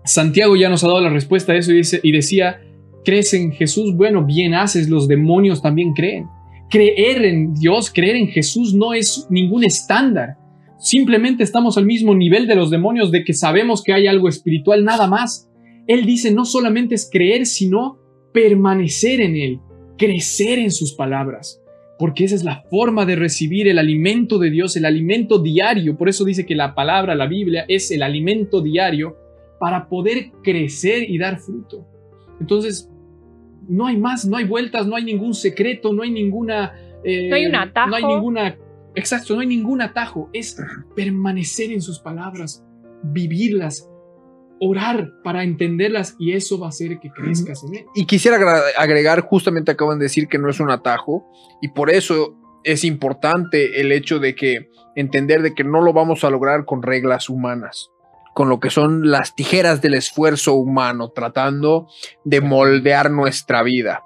[0.05, 2.61] Santiago ya nos ha dado la respuesta a eso y, dice, y decía,
[3.05, 3.95] ¿crees en Jesús?
[3.97, 6.27] Bueno, bien haces, los demonios también creen.
[6.71, 10.37] Creer en Dios, creer en Jesús no es ningún estándar.
[10.79, 14.85] Simplemente estamos al mismo nivel de los demonios de que sabemos que hay algo espiritual,
[14.85, 15.49] nada más.
[15.87, 17.99] Él dice no solamente es creer, sino
[18.33, 19.61] permanecer en Él,
[19.97, 21.63] crecer en sus palabras,
[22.05, 25.97] porque esa es la forma de recibir el alimento de Dios, el alimento diario.
[25.97, 29.17] Por eso dice que la palabra, la Biblia, es el alimento diario
[29.59, 31.89] para poder crecer y dar fruto.
[32.39, 32.91] Entonces,
[33.67, 36.75] no hay más, no hay vueltas, no hay ningún secreto, no hay ninguna...
[37.05, 37.89] Eh, no hay un atajo.
[37.89, 38.59] No hay ninguna...
[38.95, 40.29] Exacto, no hay ningún atajo.
[40.35, 40.61] Es
[40.95, 42.63] permanecer en sus palabras,
[43.03, 43.89] vivirlas,
[44.61, 47.85] orar para entenderlas y eso va a hacer que crezcas en él.
[47.95, 48.37] Y quisiera
[48.79, 51.27] agregar, justamente acaban de decir que no es un atajo
[51.61, 56.25] y por eso es importante el hecho de que entender de que no lo vamos
[56.25, 57.91] a lograr con reglas humanas
[58.35, 61.87] con lo que son las tijeras del esfuerzo humano, tratando
[62.25, 64.03] de moldear nuestra vida.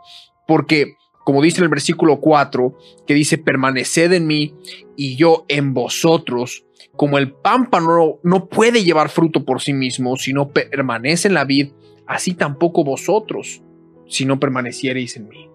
[0.46, 4.54] Porque, como dice en el versículo 4, que dice, permaneced en mí
[4.96, 10.32] y yo en vosotros, como el pámpano no puede llevar fruto por sí mismo, si
[10.32, 11.72] no permanece en la vid,
[12.06, 13.62] así tampoco vosotros,
[14.08, 15.48] si no permaneciereis en mí.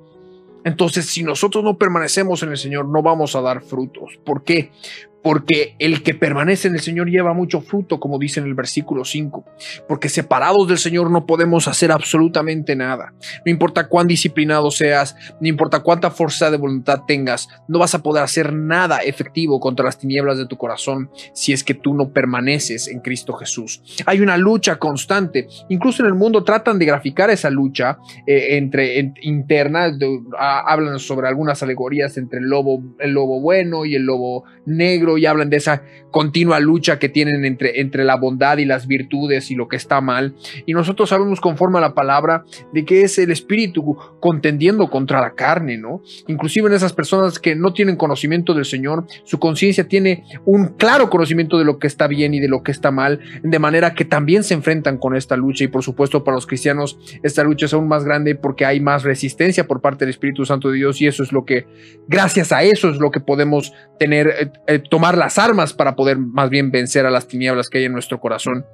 [0.63, 4.17] Entonces, si nosotros no permanecemos en el Señor, no vamos a dar frutos.
[4.23, 4.71] ¿Por qué?
[5.23, 9.05] Porque el que permanece en el Señor lleva mucho fruto, como dice en el versículo
[9.05, 9.45] 5,
[9.87, 13.13] porque separados del Señor no podemos hacer absolutamente nada.
[13.45, 18.03] No importa cuán disciplinado seas, no importa cuánta fuerza de voluntad tengas, no vas a
[18.03, 22.11] poder hacer nada efectivo contra las tinieblas de tu corazón si es que tú no
[22.11, 23.81] permaneces en Cristo Jesús.
[24.05, 28.61] Hay una lucha constante, incluso en el mundo tratan de graficar esa lucha eh,
[29.21, 29.91] interna,
[30.37, 35.25] hablan sobre algunas alegorías entre el lobo, el lobo bueno y el lobo negro y
[35.25, 39.55] hablan de esa continua lucha que tienen entre, entre la bondad y las virtudes y
[39.55, 40.35] lo que está mal.
[40.65, 45.33] Y nosotros sabemos conforme a la palabra de que es el espíritu contendiendo contra la
[45.33, 46.01] carne, ¿no?
[46.27, 51.09] Inclusive en esas personas que no tienen conocimiento del Señor, su conciencia tiene un claro
[51.09, 54.05] conocimiento de lo que está bien y de lo que está mal, de manera que
[54.05, 57.73] también se enfrentan con esta lucha y por supuesto para los cristianos esta lucha es
[57.73, 61.07] aún más grande porque hay más resistencia por parte del Espíritu Santo de Dios y
[61.07, 61.65] eso es lo que,
[62.07, 66.17] gracias a eso es lo que podemos tener, eh, eh, tomar las armas para poder
[66.17, 68.65] más bien vencer a las tinieblas que hay en nuestro corazón.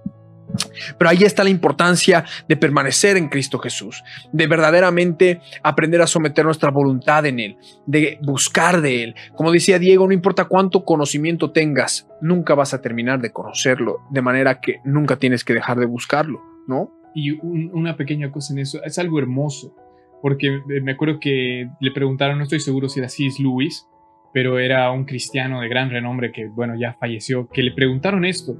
[0.97, 6.45] Pero ahí está la importancia de permanecer en Cristo Jesús, de verdaderamente aprender a someter
[6.45, 9.15] nuestra voluntad en Él, de buscar de Él.
[9.35, 14.21] Como decía Diego, no importa cuánto conocimiento tengas, nunca vas a terminar de conocerlo, de
[14.21, 16.91] manera que nunca tienes que dejar de buscarlo, ¿no?
[17.15, 19.75] Y una pequeña cosa en eso, es algo hermoso,
[20.21, 23.87] porque me acuerdo que le preguntaron, no estoy seguro si era es Luis,
[24.33, 28.57] pero era un cristiano de gran renombre que, bueno, ya falleció, que le preguntaron esto,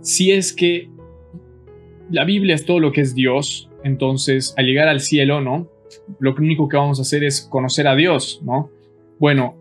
[0.00, 0.90] si es que
[2.10, 5.68] la Biblia es todo lo que es Dios, entonces al llegar al cielo, ¿no?
[6.20, 8.70] Lo único que vamos a hacer es conocer a Dios, ¿no?
[9.18, 9.56] Bueno,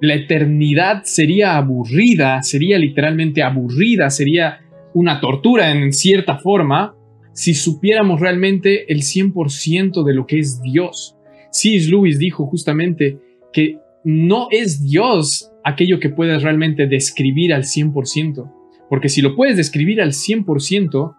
[0.00, 4.60] la eternidad sería aburrida, sería literalmente aburrida, sería
[4.94, 6.94] una tortura en cierta forma,
[7.32, 11.16] si supiéramos realmente el 100% de lo que es Dios.
[11.50, 11.88] C.S.
[11.90, 13.18] Lewis dijo justamente
[13.52, 18.52] que no es Dios aquello que puedes realmente describir al 100%,
[18.88, 21.14] porque si lo puedes describir al 100%,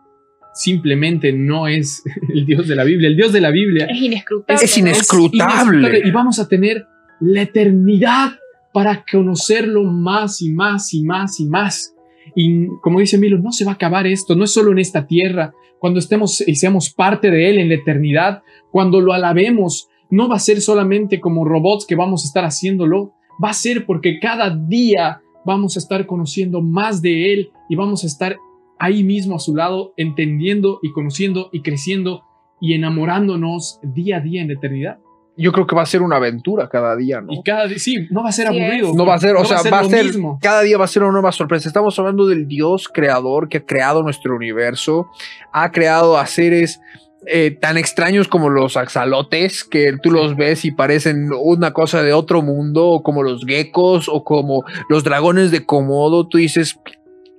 [0.53, 3.09] simplemente no es el Dios de la Biblia.
[3.09, 4.63] El Dios de la Biblia es inescrutable.
[4.65, 6.01] Es, inescrutable.
[6.05, 6.85] Y vamos a tener
[7.19, 8.33] la eternidad
[8.73, 11.95] para conocerlo más y más y más y más.
[12.35, 15.07] Y como dice Milo, no se va a acabar esto, no es solo en esta
[15.07, 15.53] tierra.
[15.79, 20.35] Cuando estemos y seamos parte de Él en la eternidad, cuando lo alabemos, no va
[20.35, 24.49] a ser solamente como robots que vamos a estar haciéndolo, va a ser porque cada
[24.49, 28.37] día vamos a estar conociendo más de Él y vamos a estar
[28.79, 32.23] ahí mismo a su lado, entendiendo y conociendo y creciendo
[32.61, 34.99] y enamorándonos día a día en la eternidad.
[35.37, 37.31] Yo creo que va a ser una aventura cada día, ¿no?
[37.31, 38.61] Y cada día, sí, no va a ser Sí es.
[38.61, 38.93] aburrido.
[38.93, 40.37] No va a ser, o sea, va a ser, mismo.
[40.41, 41.69] cada día va a ser una nueva sorpresa.
[41.69, 45.09] Estamos hablando del Dios creador que ha creado nuestro universo,
[45.53, 46.81] ha creado a seres
[47.25, 52.13] eh, tan extraños como los axalotes, que tú los ves y parecen una cosa de
[52.13, 56.27] otro mundo, o como los geckos, o como los dragones de Komodo.
[56.27, 56.79] Tú dices,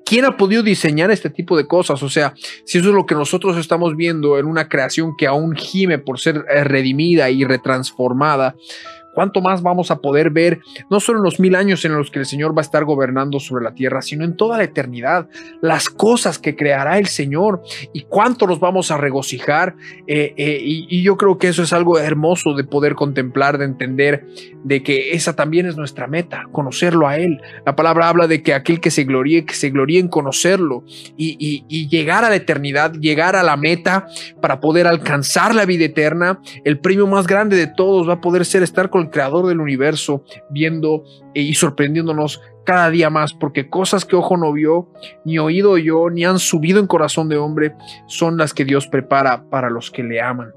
[0.04, 2.02] ¿quién ha podido diseñar este tipo de cosas?
[2.02, 2.34] O sea,
[2.66, 6.20] si eso es lo que nosotros estamos viendo en una creación que aún gime por
[6.20, 8.56] ser eh, redimida y retransformada,
[9.14, 12.18] ¿cuánto más vamos a poder ver, no solo en los mil años en los que
[12.20, 15.28] el Señor va a estar gobernando sobre la tierra, sino en toda la eternidad,
[15.60, 19.74] las cosas que creará el Señor y cuánto nos vamos a regocijar?
[20.06, 24.26] Eh, eh, y, yo creo que eso es algo hermoso de poder contemplar, de entender,
[24.64, 27.40] de que esa también es nuestra meta, conocerlo a Él.
[27.64, 30.84] La palabra habla de que aquel que se gloríe, que se gloríe en conocerlo
[31.16, 34.06] y, y- y llegar a la eternidad, llegar a la meta
[34.40, 36.40] para poder alcanzar la vida eterna.
[36.64, 39.60] El premio más grande de todos va a poder ser estar con el creador del
[39.60, 44.88] universo, viendo eh, y sorprendiéndonos cada día más, porque cosas que ojo no vio,
[45.24, 47.74] ni oído oyó, ni han subido en corazón de hombre,
[48.06, 50.52] son las que Dios prepara para los que le aman.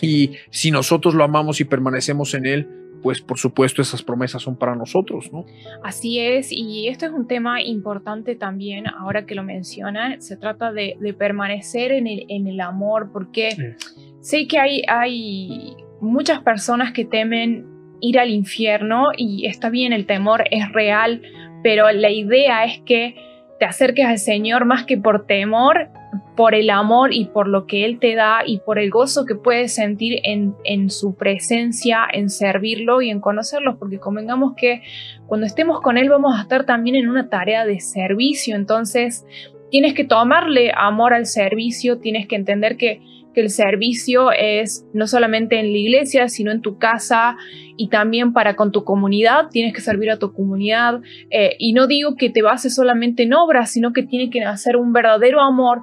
[0.00, 2.68] Y si nosotros lo amamos y permanecemos en Él,
[3.02, 5.44] pues por supuesto esas promesas son para nosotros, ¿no?
[5.82, 10.72] Así es, y esto es un tema importante también, ahora que lo menciona, se trata
[10.72, 13.76] de, de permanecer en el, en el amor, porque
[14.20, 17.66] sé que hay, hay muchas personas que temen
[18.00, 21.22] ir al infierno y está bien, el temor es real,
[21.62, 23.16] pero la idea es que
[23.58, 25.88] te acerques al Señor más que por temor,
[26.36, 29.34] por el amor y por lo que Él te da y por el gozo que
[29.34, 34.82] puedes sentir en, en su presencia, en servirlo y en conocerlo, porque convengamos que
[35.26, 39.26] cuando estemos con Él vamos a estar también en una tarea de servicio, entonces
[39.70, 43.00] tienes que tomarle amor al servicio, tienes que entender que,
[43.38, 47.36] que el servicio es no solamente en la iglesia, sino en tu casa
[47.76, 51.02] y también para con tu comunidad, tienes que servir a tu comunidad.
[51.30, 54.76] Eh, y no digo que te bases solamente en obras, sino que tiene que nacer
[54.76, 55.82] un verdadero amor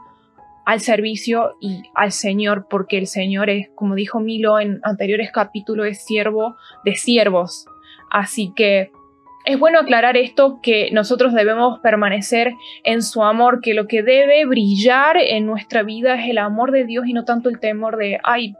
[0.65, 5.87] al servicio y al Señor, porque el Señor es, como dijo Milo en anteriores capítulos,
[5.87, 7.67] es siervo de siervos.
[8.11, 8.91] Así que
[9.45, 12.53] es bueno aclarar esto, que nosotros debemos permanecer
[12.83, 16.85] en su amor, que lo que debe brillar en nuestra vida es el amor de
[16.85, 18.55] Dios y no tanto el temor de, ay,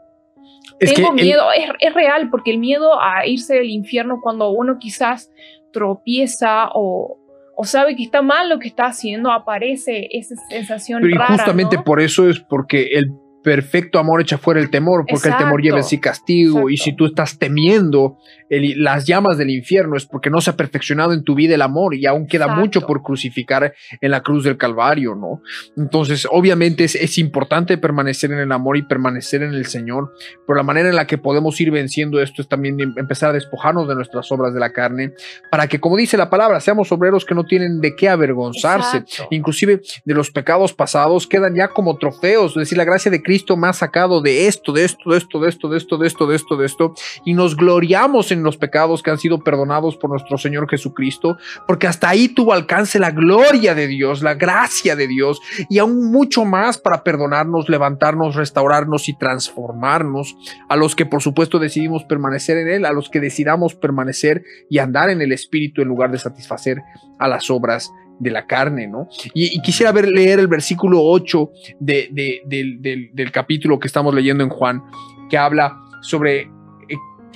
[0.80, 4.50] Es tengo el- miedo, es, es real, porque el miedo a irse del infierno cuando
[4.52, 5.32] uno quizás
[5.74, 7.17] tropieza o,
[7.56, 11.34] o sabe que está mal lo que está haciendo, aparece esa sensación Pero y rara.
[11.38, 11.84] justamente ¿no?
[11.84, 13.12] por eso es porque el
[13.45, 16.67] perfecto amor echa fuera el temor, porque el temor lleva en sí castigo.
[16.69, 18.17] Y si tú estás temiendo
[18.49, 21.62] el- las llamas del infierno, es porque no se ha perfeccionado en tu vida el
[21.62, 22.60] amor y aún queda Exacto.
[22.62, 25.41] mucho por crucificar en la cruz del Calvario, ¿no?
[25.77, 30.12] Entonces, obviamente es, es importante permanecer en el amor y permanecer en el Señor,
[30.47, 33.34] pero la manera en la que podemos ir venciendo esto es también em- empezar a
[33.34, 35.13] despojarnos de nuestras obras de la carne,
[35.51, 39.81] para que, como dice la palabra, seamos obreros que no tienen de qué avergonzarse inclusive
[40.03, 42.51] de los pecados pasados, quedan ya como trofeos.
[42.51, 45.39] Es decir, la gracia de Cristo me ha sacado de esto, de esto, de esto,
[45.39, 46.93] de esto, de esto, de esto, de esto, de esto,
[47.26, 51.88] y nos gloriamos en los pecados que han sido perdonados por nuestro Señor Jesucristo, porque
[51.88, 56.45] hasta ahí tuvo alcance la gloria de Dios, la gracia de Dios, y aún mucho
[56.45, 60.36] más para perdonarnos, levantarnos, restaurarnos y transformarnos,
[60.69, 64.80] a los que por supuesto decidimos permanecer en Él, a los que decidamos permanecer y
[64.80, 66.82] andar en el Espíritu en lugar de satisfacer
[67.19, 69.08] a las obras de la carne, ¿no?
[69.34, 73.88] Y, y quisiera ver, leer el versículo 8 de- de- del, del- del capítulo que
[73.88, 74.82] estamos leyendo en Juan,
[75.30, 76.49] que habla sobre, eh,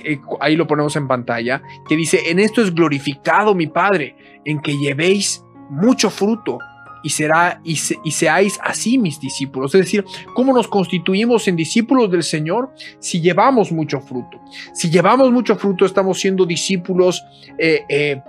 [0.04, 4.60] eh, ahí lo ponemos en pantalla, que dice, en esto es glorificado mi Padre, en
[4.60, 6.58] que llevéis mucho fruto
[7.02, 9.74] y, será, y, se- y seáis así mis discípulos.
[9.74, 12.70] Es decir, ¿cómo nos constituimos en discípulos del Señor?
[12.98, 14.38] Si llevamos mucho fruto.
[14.74, 17.22] Si llevamos mucho fruto, estamos siendo discípulos
[17.58, 18.22] eh, eh,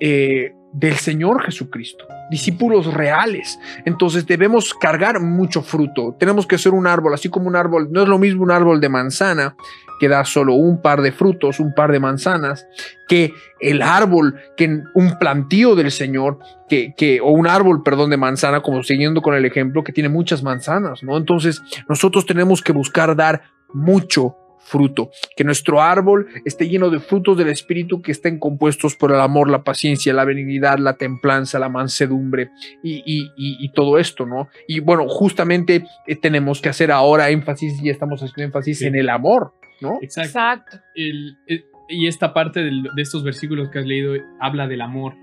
[0.00, 3.58] eh, del Señor Jesucristo, discípulos reales.
[3.84, 6.16] Entonces debemos cargar mucho fruto.
[6.18, 8.80] Tenemos que ser un árbol, así como un árbol, no es lo mismo un árbol
[8.80, 9.54] de manzana
[10.00, 12.66] que da solo un par de frutos, un par de manzanas,
[13.08, 18.16] que el árbol, que un plantío del Señor, que, que, o un árbol, perdón, de
[18.16, 21.16] manzana, como siguiendo con el ejemplo, que tiene muchas manzanas, ¿no?
[21.16, 27.36] Entonces nosotros tenemos que buscar dar mucho fruto, que nuestro árbol esté lleno de frutos
[27.36, 31.68] del Espíritu que estén compuestos por el amor, la paciencia, la benignidad, la templanza, la
[31.68, 32.50] mansedumbre
[32.82, 34.48] y, y- y- y todo esto, ¿no?
[34.66, 38.86] Y bueno, justamente eh, tenemos que hacer ahora énfasis y estamos haciendo énfasis Sí.
[38.86, 39.98] en el amor, ¿no?
[40.00, 40.28] Exacto.
[40.28, 40.76] Exacto.
[40.94, 45.14] El- el- y esta parte del- de estos versículos que has leído habla del amor.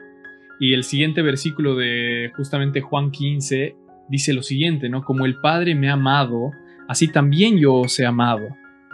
[0.59, 3.75] Y el siguiente versículo de justamente Juan 15
[4.09, 5.03] dice lo siguiente, ¿no?
[5.03, 6.51] Como el Padre me ha amado,
[6.87, 8.41] así también yo os he amado.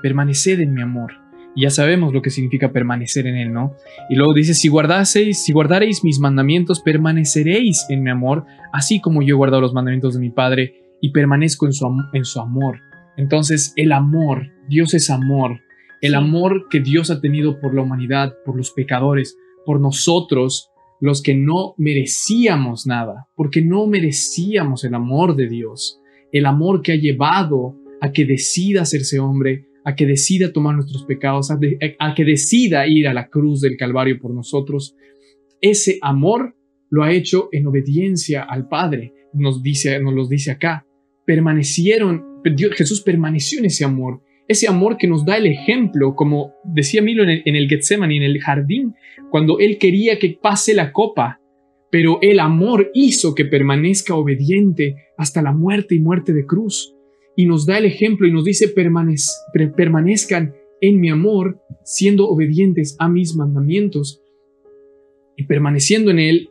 [0.02, 1.14] Permaneced en mi amor.
[1.56, 3.76] Y ya sabemos lo que significa permanecer en él, ¿no?
[4.10, 9.24] Y luego dice, si guardaseis, si guardareis mis mandamientos, permaneceréis en mi amor, así como
[9.24, 12.82] yo he guardado los mandamientos de mi Padre y permanezco en su, en su amor.
[13.18, 15.62] Entonces, el amor, Dios es amor,
[16.02, 19.36] el amor que Dios ha tenido por la humanidad, por los pecadores,
[19.66, 20.70] por nosotros,
[21.00, 26.00] los que no merecíamos nada, porque no merecíamos el amor de Dios,
[26.32, 31.06] el amor que ha llevado a que decida hacerse hombre, a que decida tomar nuestros
[31.06, 34.98] pecados, a, que decida ir a la cruz del Calvario por nosotros.
[35.62, 36.58] Ese amor
[36.90, 40.86] lo ha hecho en obediencia al Padre, nos dice, nos lo dice acá.
[41.26, 42.42] Permanecieron,
[42.76, 47.24] Jesús permaneció en ese amor, ese amor que nos da el ejemplo, como decía Milo
[47.24, 48.94] en el, en el Getsemaní, en el jardín,
[49.32, 51.40] cuando él quería que pase la copa,
[51.90, 56.94] pero el amor hizo que permanezca obediente hasta la muerte y muerte de cruz
[57.38, 63.08] y nos da el ejemplo y nos dice permanezcan en mi amor, siendo obedientes a
[63.08, 64.22] mis mandamientos
[65.38, 66.50] y permaneciendo en él,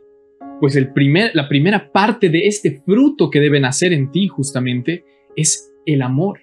[0.61, 5.03] pues el primer, la primera parte de este fruto que deben hacer en ti justamente
[5.35, 6.39] es el amor.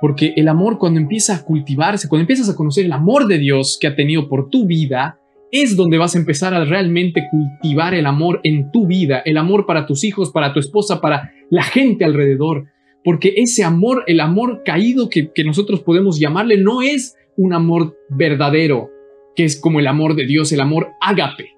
[0.00, 3.76] Porque el amor cuando empieza a cultivarse, cuando empiezas a conocer el amor de Dios
[3.78, 5.18] que ha tenido por tu vida,
[5.50, 9.66] es donde vas a empezar a realmente cultivar el amor en tu vida, el amor
[9.66, 12.68] para tus hijos, para tu esposa, para la gente alrededor
[13.04, 18.90] porque ese amor, el amor caído que, nosotros podemos llamarle, no es un amor verdadero,
[19.34, 21.56] que es como el amor de Dios, el amor ágape.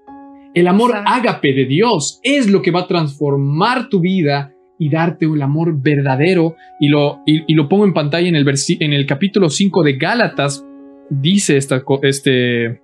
[0.53, 5.25] El amor ágape de Dios es lo que va a transformar tu vida y darte
[5.25, 6.55] el amor verdadero.
[6.79, 8.45] Y lo, y, lo pongo en pantalla en el,
[8.79, 10.65] en el capítulo 5 de Gálatas,
[11.09, 12.81] dice esta, este,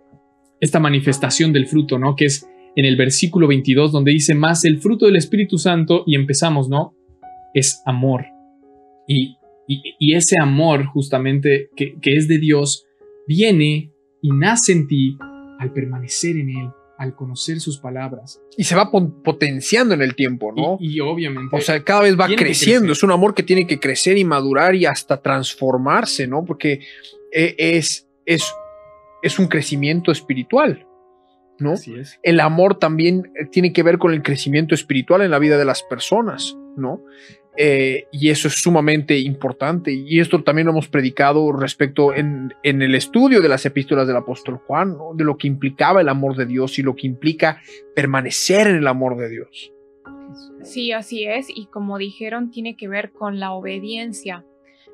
[0.60, 2.16] esta manifestación del fruto, ¿no?
[2.16, 6.16] Que es en el versículo 22, donde dice más el fruto del Espíritu Santo, y
[6.16, 6.94] empezamos, ¿no?
[7.54, 8.26] Es amor.
[9.10, 12.88] Y, ese amor justamente que, es de Dios
[13.28, 13.92] viene
[14.22, 15.18] y nace en ti
[15.60, 18.42] al permanecer en Él, al conocer sus palabras.
[18.58, 20.78] Y se va potenciando en el tiempo, ¿no?
[20.80, 21.56] Y, obviamente.
[21.56, 22.94] O sea, cada vez va creciendo.
[22.94, 26.46] Es un amor que tiene que crecer y madurar y hasta transformarse, ¿no?
[26.46, 26.82] Porque
[27.32, 28.52] e, es, es,
[29.22, 30.86] es un crecimiento espiritual.
[31.60, 31.74] ¿no?
[31.74, 32.20] Así es.
[32.24, 35.84] El amor también tiene que ver con el crecimiento espiritual en la vida de las
[35.84, 37.04] personas, ¿no?
[37.62, 39.92] Eh, y eso es sumamente importante.
[39.92, 44.62] Y esto también lo hemos predicado respecto en, el estudio de las epístolas del apóstol
[44.66, 47.62] Juan, de lo que implicaba el amor de Dios y lo que implica
[47.94, 49.74] permanecer en el amor de Dios.
[50.64, 51.48] Sí, así es.
[51.54, 54.46] Y como dijeron, tiene que ver con la obediencia.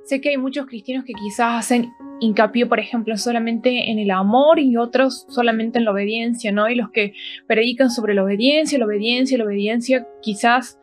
[0.05, 4.57] Sé que hay muchos cristianos que quizás hacen hincapié, por ejemplo, solamente en el amor
[4.57, 6.67] y otros solamente en la obediencia, ¿no?
[6.67, 7.13] Y los que
[7.45, 10.79] predican sobre la obediencia, la obediencia, la obediencia, quizás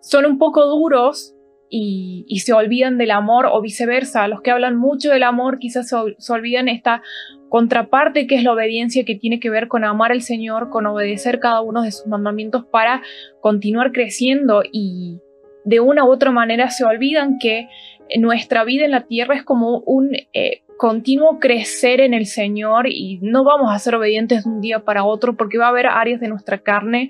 [0.00, 1.34] son un poco duros
[1.72, 4.28] y, se olvidan del amor o viceversa.
[4.28, 7.02] Los que hablan mucho del amor quizás se, olvidan esta
[7.48, 11.38] contraparte que es la obediencia que tiene que ver con amar al Señor, con obedecer
[11.38, 13.02] cada uno de sus mandamientos para
[13.40, 15.18] continuar creciendo y
[15.64, 17.68] de una u otra manera se olvidan que
[18.18, 23.20] nuestra vida en la tierra es como un eh, continuo crecer en el Señor y
[23.22, 26.18] no vamos a ser obedientes de un día para otro porque va a haber áreas
[26.18, 27.08] de nuestra carne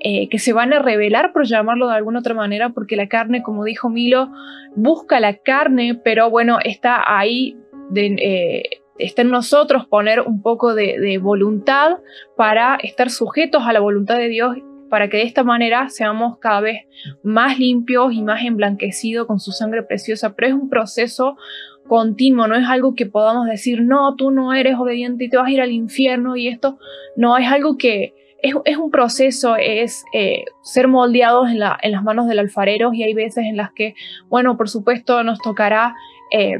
[0.00, 3.42] eh, que se van a revelar, por llamarlo de alguna otra manera, porque la carne,
[3.42, 4.28] como dijo Milo,
[4.74, 7.56] busca la carne, pero bueno, está ahí,
[7.94, 8.64] eh,
[8.98, 11.92] está en nosotros poner un poco de, voluntad
[12.36, 14.58] para estar sujetos a la voluntad de Dios
[14.90, 16.82] para que de esta manera seamos cada vez
[17.22, 21.36] más limpios y más emblanquecidos con su sangre preciosa, pero es un proceso
[21.86, 25.46] continuo, no es algo que podamos decir, no, tú no eres obediente y te vas
[25.46, 26.78] a ir al infierno y esto,
[27.16, 32.02] no, es algo que es, un proceso, es eh, ser moldeados en, la, en, las
[32.02, 33.94] manos del alfarero y hay veces en las que,
[34.28, 35.94] bueno, por supuesto nos tocará
[36.30, 36.58] eh,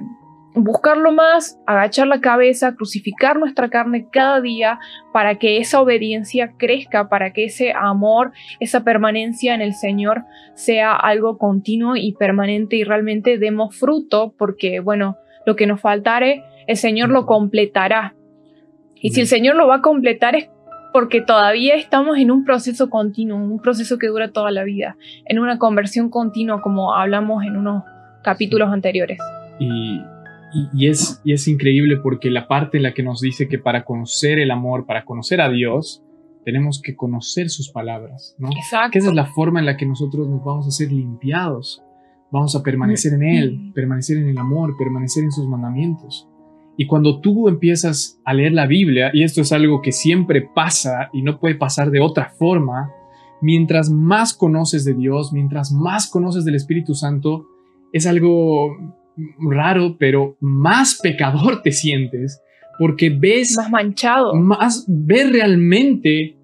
[0.57, 4.81] buscarlo más, agachar la cabeza, crucificar nuestra carne cada día
[5.13, 10.97] para que esa obediencia crezca, para que ese amor, esa permanencia en el Señor sea
[10.97, 16.77] algo continuo y permanente y realmente demos fruto, porque bueno, lo que nos faltare, el
[16.77, 18.15] Señor lo completará.
[18.95, 20.49] Y si el Señor lo va a completar es
[20.95, 24.97] porque todavía estamos en un proceso continuo, un proceso que dura toda la vida,
[25.27, 27.85] en una conversión continua como hablamos en unos
[28.23, 29.19] capítulos anteriores.
[29.59, 30.01] Y
[30.73, 33.85] y, es, y es increíble porque la parte en la que nos dice que para
[33.85, 36.03] conocer el amor, para conocer a Dios,
[36.45, 38.49] tenemos que conocer sus palabras, ¿no?
[38.49, 38.93] Exacto.
[38.93, 41.83] Que esa es la forma en la que nosotros nos vamos a ser limpiados,
[42.31, 46.29] vamos a permanecer en Él, permanecer en el amor, permanecer en sus mandamientos.
[46.77, 51.09] Y cuando tú empiezas a leer la Biblia, y esto es algo que siempre pasa
[51.13, 52.93] y no puede pasar de otra forma,
[53.41, 57.47] mientras más conoces de Dios, mientras más conoces del Espíritu Santo,
[57.93, 58.77] es algo
[59.39, 62.43] raro, pero más pecador te sientes,
[62.79, 64.35] porque ves Más manchado.
[64.35, 66.37] más ves realmente,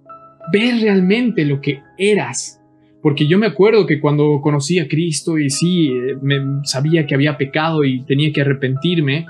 [0.52, 2.58] ves realmente lo que eras.
[3.02, 7.14] Porque yo me acuerdo que cuando conocí a Cristo y sí, eh, me sabía que
[7.14, 9.26] había pecado y tenía que arrepentirme,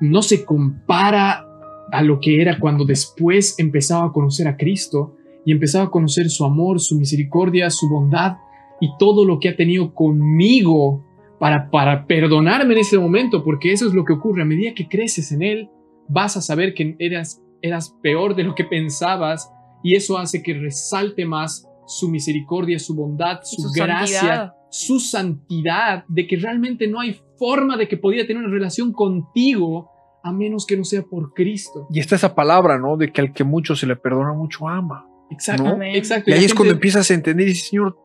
[0.00, 1.44] no se compara
[1.90, 6.30] a lo que era cuando después empezaba a conocer a Cristo y empezaba a conocer
[6.30, 8.36] su amor, su misericordia, su bondad
[8.80, 11.04] y todo lo que ha tenido conmigo
[11.38, 14.42] para, para perdonarme en ese momento, porque eso es lo que ocurre.
[14.42, 15.68] A medida que creces en Él,
[16.08, 19.50] vas a saber que eras, eras peor de lo que pensabas
[19.82, 24.54] y eso hace que resalte más su misericordia, su bondad, su, Su gracia, santidad.
[24.70, 29.90] su santidad, de que realmente no hay forma de que podía tener una relación contigo
[30.22, 31.86] a menos que no sea por Cristo.
[31.90, 32.96] Y está esa palabra, ¿no?
[32.96, 35.06] De que al que mucho se le perdona, mucho ama.
[35.30, 35.82] Exacto, ¿No?
[35.82, 36.30] Exacto.
[36.30, 37.98] Y ahí es cuando empiezas a entender y dices, Señor,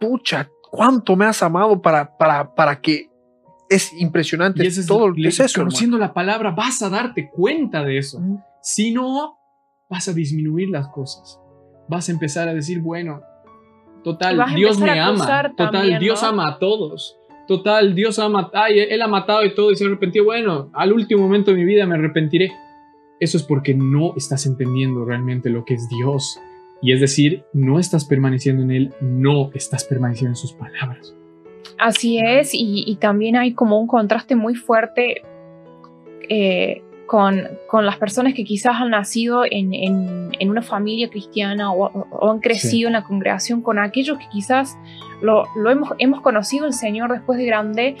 [0.00, 3.10] pucha, ¿cuánto me has amado para, para, para que
[3.70, 7.30] es impresionante y es, todo lo que es eso, conociendo la palabra, vas a darte
[7.30, 8.20] cuenta de eso.
[8.60, 9.38] Si no,
[9.88, 11.38] vas a disminuir las cosas.
[11.88, 13.22] Vas a empezar a decir, bueno,
[14.02, 15.24] total, Dios me a ama.
[15.24, 16.28] Total, también, Dios ¿no?
[16.28, 17.16] ama a todos.
[17.46, 20.24] Total, Dios ama, ay, él ha matado y todo y se arrepintió.
[20.24, 22.52] Bueno, al último momento de mi vida me arrepentiré.
[23.20, 26.40] Eso es porque no estás entendiendo realmente lo que es Dios.
[26.82, 31.14] Y es decir, no estás permaneciendo en Él, no estás permaneciendo en sus palabras.
[31.78, 35.22] Así es, y, y también hay como un contraste muy fuerte
[36.28, 41.72] eh, con, con las personas que quizás han nacido en, en- en una familia cristiana
[41.72, 44.76] o, o han crecido en la congregación, con aquellos que quizás
[45.20, 47.96] lo, lo hemos, hemos conocido el Señor después de grande,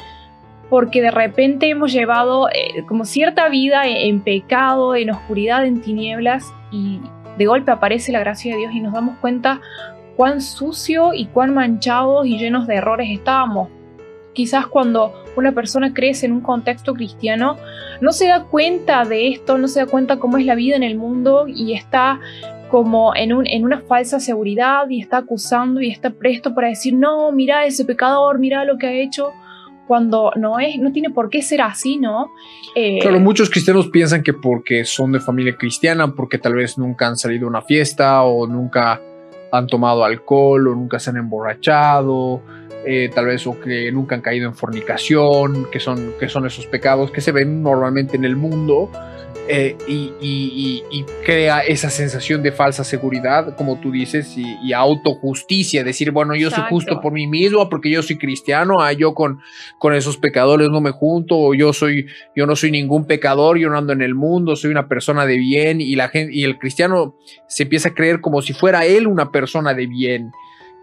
[0.68, 5.80] porque de repente hemos llevado eh, como cierta vida en, en pecado, en oscuridad, en
[5.80, 7.00] tinieblas, y
[7.40, 9.62] de golpe aparece la gracia de Dios y nos damos cuenta
[10.14, 13.70] cuán sucio y cuán manchados y llenos de errores estábamos.
[14.34, 17.56] Quizás cuando una persona crece en un contexto cristiano,
[18.02, 20.82] no se da cuenta de esto, no se da cuenta cómo es la vida en
[20.82, 22.20] el mundo y está
[22.70, 26.92] como en, un, en una falsa seguridad y está acusando y está presto para decir,
[26.92, 29.32] no, mira ese pecador, mira lo que ha hecho,
[29.90, 32.30] cuando no es, no tiene por qué ser así, ¿no?
[32.76, 37.08] Eh, Claro, muchos cristianos piensan que porque son de familia cristiana, porque tal vez nunca
[37.08, 39.00] han salido a una fiesta o nunca
[39.50, 42.40] han tomado alcohol o nunca se han emborrachado,
[42.86, 46.66] eh, tal vez o que nunca han caído en fornicación, que son, que son esos
[46.66, 48.92] pecados que se ven normalmente en el mundo
[49.48, 54.72] eh, y, y- y- y crea esa sensación de falsa seguridad, como tú dices, y,
[54.72, 59.14] autojusticia, decir, bueno, yo soy justo por mí mismo porque yo soy cristiano, ah, yo
[59.14, 59.40] con,
[59.78, 62.06] con esos pecadores no me junto, o yo soy
[62.36, 65.36] yo no soy ningún pecador, yo no ando en el mundo, soy una persona de
[65.36, 67.16] bien y la gente y el cristiano
[67.48, 70.30] se empieza a creer como si fuera él una persona de bien.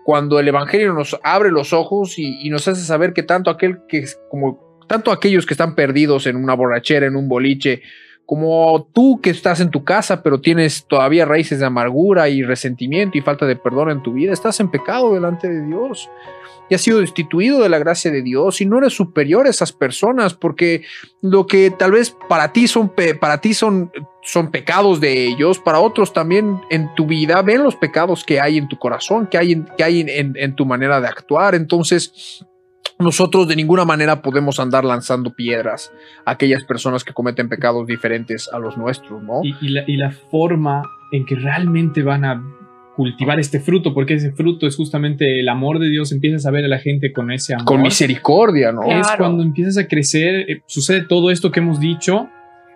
[0.04, 3.80] Cuando el evangelio nos abre los ojos y, y nos hace saber que tanto aquel
[3.90, 7.82] que como tanto aquellos que están perdidos en una borrachera, en un boliche,
[8.28, 13.18] como tú que estás en tu casa pero tienes todavía raíces de amargura y resentimiento
[13.18, 16.10] y falta de perdón en tu vida, estás en pecado delante de Dios
[16.70, 19.72] y has sido destituido de la gracia de Dios y no eres superior a esas
[19.72, 20.84] personas porque
[21.22, 23.92] lo que tal vez para ti son para ti son
[24.24, 28.58] son pecados de ellos, para otros también en tu vida ven los pecados que hay
[28.58, 31.56] en tu corazón, que hay que hay en tu manera de actuar.
[31.56, 32.46] Entonces,
[33.00, 35.92] nosotros de ninguna manera podemos andar lanzando piedras
[36.26, 39.42] a aquellas personas que cometen pecados diferentes a los nuestros, ¿no?
[39.44, 42.44] y, y la, y la forma en que realmente van a
[42.96, 46.66] cultivar este fruto, porque ese fruto es justamente el amor de Dios, empiezas a ver
[46.66, 47.66] a la gente con ese amor.
[47.66, 48.82] Con misericordia, ¿no?
[48.82, 49.02] Claro.
[49.02, 52.28] Es cuando empiezas a crecer, eh, sucede todo esto que hemos dicho,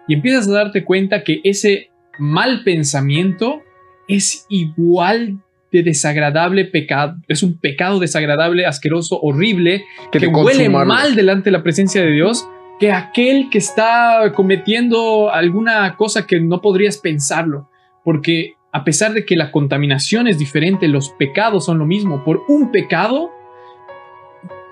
[0.08, 3.64] y empiezas a darte cuenta que ese mal pensamiento
[4.08, 5.40] es igual
[5.72, 10.94] de desagradable pecado, es un pecado desagradable, asqueroso, horrible, que, de huele consumarlo.
[10.94, 12.48] mal delante de la presencia de Dios
[12.82, 17.70] que aquel que está cometiendo alguna cosa que no podrías pensarlo.
[18.04, 22.24] Porque a pesar de que la contaminación es diferente, los pecados son lo mismo.
[22.24, 23.30] Por un pecado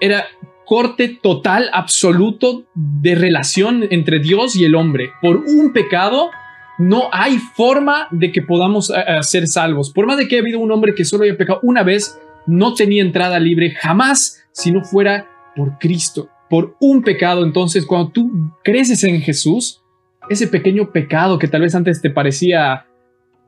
[0.01, 0.25] era
[0.65, 5.11] corte total, absoluto de relación entre Dios y el hombre.
[5.21, 6.31] Por un pecado
[6.79, 9.91] no hay forma de que podamos eh, eh, ser salvos.
[9.91, 12.73] Por más de que haya habido un hombre que solo haya pecado una vez, no
[12.73, 17.43] tenía entrada libre jamás si no fuera por Cristo, por un pecado.
[17.43, 18.31] Entonces, cuando tú
[18.63, 19.81] creces en Jesús,
[20.29, 22.85] ese pequeño pecado que tal vez antes te parecía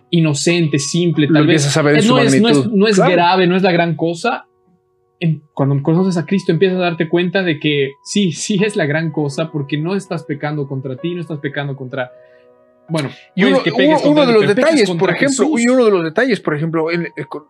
[0.10, 2.72] inocente, simple, Lo tal vez a no, es, no es- magnitud.
[2.74, 3.12] no es Claro.
[3.14, 4.46] grave, no es la gran cosa,
[5.54, 9.12] cuando conoces a Cristo empiezas a darte cuenta de que sí, sí es la gran
[9.12, 12.12] cosa porque no estás pecando contra ti, no estás pecando contra
[12.88, 16.88] bueno, y uno, de los detalles, por ejemplo, y uno de los detalles, por ejemplo,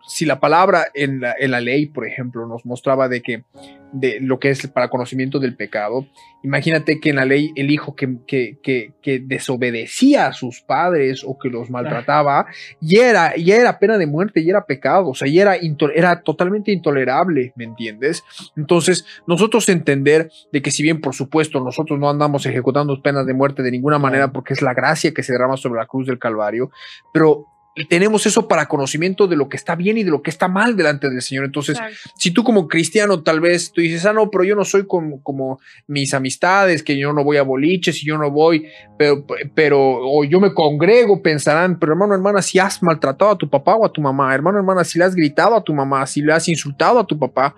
[0.06, 3.44] si la palabra en la, en la, ley, por ejemplo, nos mostraba de que
[3.92, 6.06] de lo que es para conocimiento del pecado,
[6.42, 11.38] imagínate que en la ley el hijo que, que, que, desobedecía a sus padres o
[11.38, 12.46] que los maltrataba,
[12.80, 15.56] ya era, ya era pena de muerte, ya era pecado, o sea, ya era,
[15.94, 18.24] era totalmente intolerable, ¿me entiendes?
[18.56, 23.34] Entonces, nosotros entender de que si bien, por supuesto, nosotros no andamos ejecutando penas de
[23.34, 26.18] muerte de ninguna manera porque es la gracia que se derrama sobre la cruz del
[26.18, 26.70] Calvario,
[27.12, 27.51] pero
[27.88, 30.76] tenemos eso para conocimiento de lo que está bien y de lo que está mal
[30.76, 31.46] delante del Señor.
[31.46, 31.78] Entonces,
[32.18, 35.22] si tú como cristiano tal vez tú dices, ah, no, pero yo no soy como,
[35.22, 38.66] como mis amistades, que yo no voy a boliches y yo no voy,
[38.98, 43.48] pero, pero, o yo me congrego, pensarán, pero hermano, hermana, si has maltratado a tu
[43.48, 46.20] papá o a tu mamá, hermano, hermana, si le has gritado a tu mamá, si
[46.20, 47.54] le has insultado a tu papá,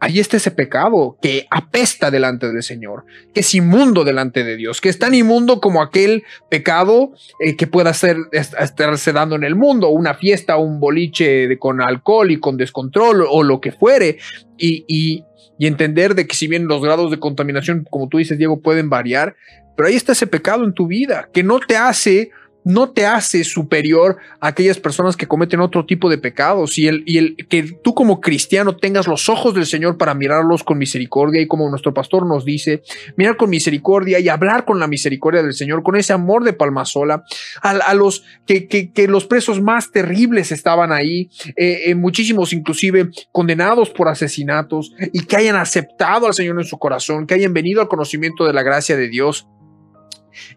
[0.00, 4.80] ahí está ese pecado que apesta delante del Señor, que es inmundo delante de Dios,
[4.80, 9.56] que es tan inmundo como aquel pecado eh, que pueda ser, estarse dando en el
[9.56, 14.18] mundo, una fiesta, un boliche con alcohol y con descontrol o lo que fuere,
[14.58, 15.24] y, y,
[15.58, 18.90] y entender de que si bien los grados de contaminación, como tú dices, Diego, pueden
[18.90, 19.36] variar,
[19.76, 22.30] pero ahí está ese pecado en tu vida, que no te hace
[22.64, 26.78] no te hace superior a aquellas personas que cometen otro tipo de pecados.
[26.78, 30.64] Y el, y el que tú como cristiano tengas los ojos del Señor para mirarlos
[30.64, 31.40] con misericordia.
[31.40, 32.82] Y como nuestro pastor nos dice,
[33.16, 36.84] mirar con misericordia y hablar con la misericordia del Señor, con ese amor de palma
[36.84, 37.24] sola,
[37.62, 43.90] a, los que, que, los presos más terribles estaban ahí, eh, eh, muchísimos inclusive condenados
[43.90, 47.88] por asesinatos y que hayan aceptado al Señor en su corazón, que hayan venido al
[47.88, 49.46] conocimiento de la gracia de Dios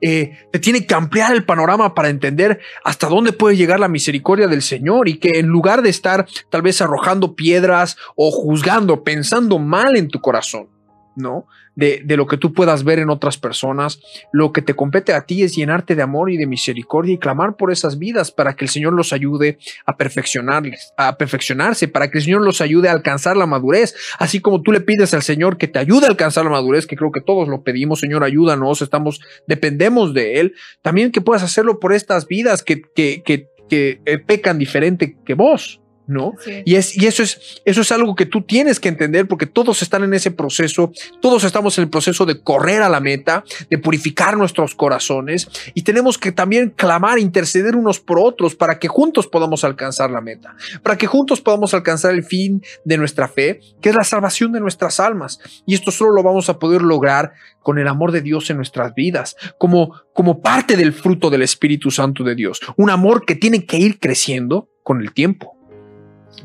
[0.01, 4.47] eh, te tiene que ampliar el panorama para entender hasta dónde puede llegar la misericordia
[4.47, 9.59] del Señor y que en lugar de estar tal vez arrojando piedras o juzgando, pensando
[9.59, 10.69] mal en tu corazón,
[11.17, 11.47] ¿no?
[11.75, 13.99] De, de, lo que tú puedas ver en otras personas.
[14.31, 17.55] Lo que te compete a ti es llenarte de amor y de misericordia y clamar
[17.55, 22.19] por esas vidas para que el Señor los ayude a perfeccionarles, a perfeccionarse, para que
[22.19, 25.57] el Señor los ayude a alcanzar la madurez, así como tú le pides al Señor
[25.57, 28.81] que te ayude a alcanzar la madurez, que creo que todos lo pedimos, Señor, ayúdanos,
[28.81, 30.53] estamos, dependemos de Él.
[30.81, 35.33] También que puedas hacerlo por estas vidas que, que, que, que eh, pecan diferente que
[35.33, 35.81] vos.
[36.07, 36.33] ¿No?
[36.65, 39.81] Y, es, y eso, es, eso es algo que tú tienes que entender porque todos
[39.81, 40.91] están en ese proceso,
[41.21, 45.83] todos estamos en el proceso de correr a la meta, de purificar nuestros corazones y
[45.83, 50.55] tenemos que también clamar, interceder unos por otros para que juntos podamos alcanzar la meta,
[50.81, 54.59] para que juntos podamos alcanzar el fin de nuestra fe, que es la salvación de
[54.59, 55.39] nuestras almas.
[55.65, 58.93] Y esto solo lo vamos a poder lograr con el amor de Dios en nuestras
[58.95, 63.65] vidas, como, como parte del fruto del Espíritu Santo de Dios, un amor que tiene
[63.65, 65.56] que ir creciendo con el tiempo.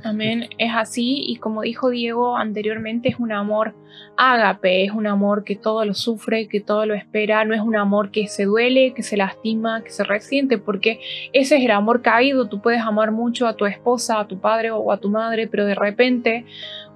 [0.04, 3.74] Amén, es así y como dijo Diego anteriormente, es un amor
[4.16, 7.76] ágape, es un amor que todo lo sufre, que todo lo espera, no es un
[7.76, 11.00] amor que se duele, que se lastima, que se resiente, porque
[11.32, 14.70] ese es el amor caído, tú puedes amar mucho a tu esposa, a tu padre
[14.72, 16.46] o a tu madre, pero de repente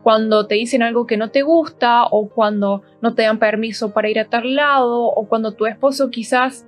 [0.03, 4.09] cuando te dicen algo que no te gusta o cuando no te dan permiso para
[4.09, 6.67] ir a tal lado o cuando tu esposo quizás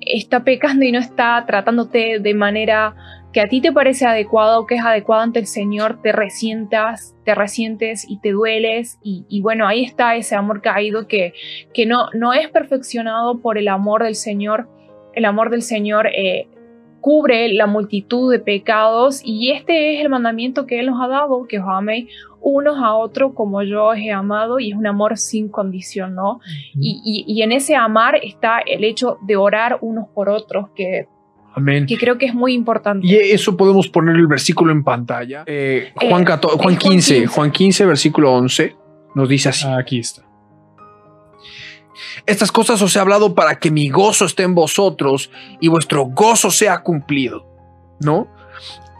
[0.00, 2.94] está pecando y no está tratándote de manera
[3.32, 7.34] que a ti te parece adecuado, que es adecuado ante el Señor, te resientas, te
[7.34, 8.98] resientes y te dueles.
[9.02, 11.34] Y, bueno, ahí está ese amor caído que,
[11.74, 14.68] que no, no es perfeccionado por el amor del Señor.
[15.14, 16.48] El amor del Señor eh,
[17.00, 21.46] cubre la multitud de pecados y este es el mandamiento que Él nos ha dado,
[21.46, 22.10] que os améis
[22.40, 26.40] unos a otros como yo os he amado y es un amor sin condición, ¿no?
[26.74, 31.06] y, y, en ese amar está el hecho de orar unos por otros, que
[31.56, 31.86] Amén.
[31.86, 33.06] Que creo que es muy importante.
[33.06, 35.42] Y eso podemos poner el versículo en pantalla.
[35.46, 38.76] Eh, Juan, eh, Juan, 15, Juan 15, versículo 11,
[39.14, 39.66] nos dice así.
[39.66, 40.22] Aquí está.
[42.26, 45.30] Estas cosas os he hablado para que mi gozo esté en vosotros
[45.60, 47.46] y vuestro gozo sea cumplido.
[48.00, 48.28] ¿No?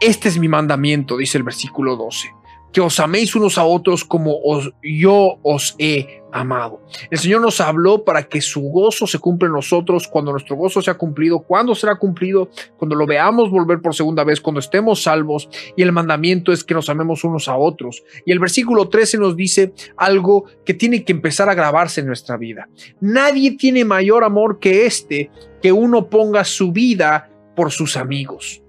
[0.01, 2.36] Este es mi mandamiento, dice el versículo 12
[2.71, 4.39] que os améis unos a otros como
[4.83, 6.81] yo os he amado.
[7.09, 10.81] El Señor nos habló para que su gozo se cumpla en nosotros cuando nuestro gozo
[10.81, 11.39] sea cumplido.
[11.39, 12.49] ¿Cuándo será cumplido?
[12.77, 15.49] Cuando lo veamos volver por segunda vez, cuando estemos salvos.
[15.75, 18.03] Y el mandamiento es que nos amemos unos a otros.
[18.25, 22.37] Y el versículo 13 nos dice algo que tiene que empezar a grabarse en nuestra
[22.37, 22.69] vida.
[22.99, 28.61] Nadie tiene mayor amor que este, que uno ponga su vida por sus amigos.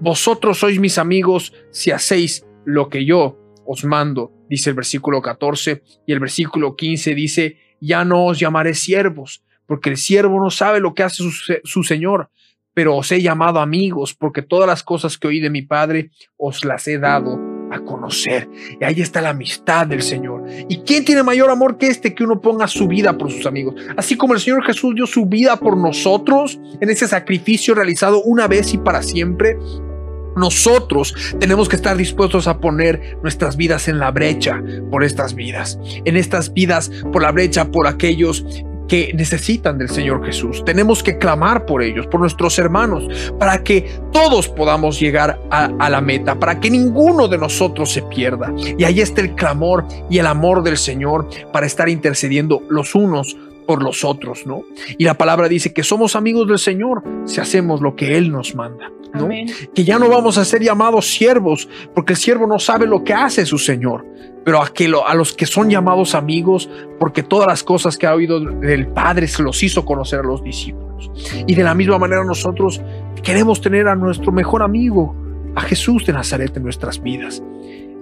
[0.00, 5.82] Vosotros sois mis amigos si hacéis lo que yo os mando, dice el versículo 14,
[6.06, 10.80] y el versículo 15 dice, ya no os llamaré siervos, porque el siervo no sabe
[10.80, 11.22] lo que hace
[11.64, 12.30] su, Señor,
[12.74, 16.64] pero os he llamado amigos, porque todas las cosas que oí de mi Padre os
[16.64, 17.40] las he dado
[17.70, 18.48] a conocer.
[18.80, 20.44] Y ahí está la amistad del Señor.
[20.68, 23.74] ¿Y quién tiene mayor amor que este que uno ponga su vida por sus amigos?
[23.96, 28.46] Así como el Señor Jesús dio su vida por nosotros en ese sacrificio realizado una
[28.46, 29.58] vez y para siempre,
[30.36, 35.78] nosotros tenemos que estar dispuestos a poner nuestras vidas en la brecha por estas vidas,
[36.04, 38.44] en estas vidas por la brecha por aquellos
[38.88, 40.64] que necesitan del Señor Jesús.
[40.64, 46.00] Tenemos que clamar por ellos, por nuestros hermanos, para que todos podamos llegar a, la
[46.00, 48.52] meta, para que ninguno de nosotros se pierda.
[48.78, 53.36] Y ahí está el clamor y el amor del Señor para estar intercediendo los unos
[53.66, 54.62] por los otros, ¿no?
[54.98, 58.54] Y la palabra dice que somos amigos del Señor si hacemos lo que Él nos
[58.54, 58.90] manda.
[59.14, 59.28] ¿no?
[59.74, 63.14] Que ya no vamos a ser llamados siervos, porque el siervo no sabe lo que
[63.14, 64.04] hace su Señor,
[64.44, 68.14] pero a, que a los que son llamados amigos, porque todas las cosas que ha
[68.14, 71.10] oído del Padre se los hizo conocer a los discípulos.
[71.46, 72.80] Y de la misma manera nosotros
[73.22, 75.14] queremos tener a nuestro mejor amigo,
[75.54, 77.42] a Jesús de Nazaret en nuestras vidas.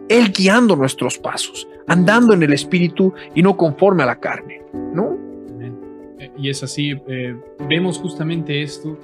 [0.09, 4.63] Él guiando nuestros pasos, andando en el Espíritu y no conforme a la carne,
[4.93, 5.24] ¿no?
[6.39, 7.35] Y es así, eh,
[7.69, 8.99] vemos justamente esto,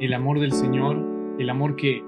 [0.00, 1.10] el amor del Señor
[1.40, 2.02] el amor que,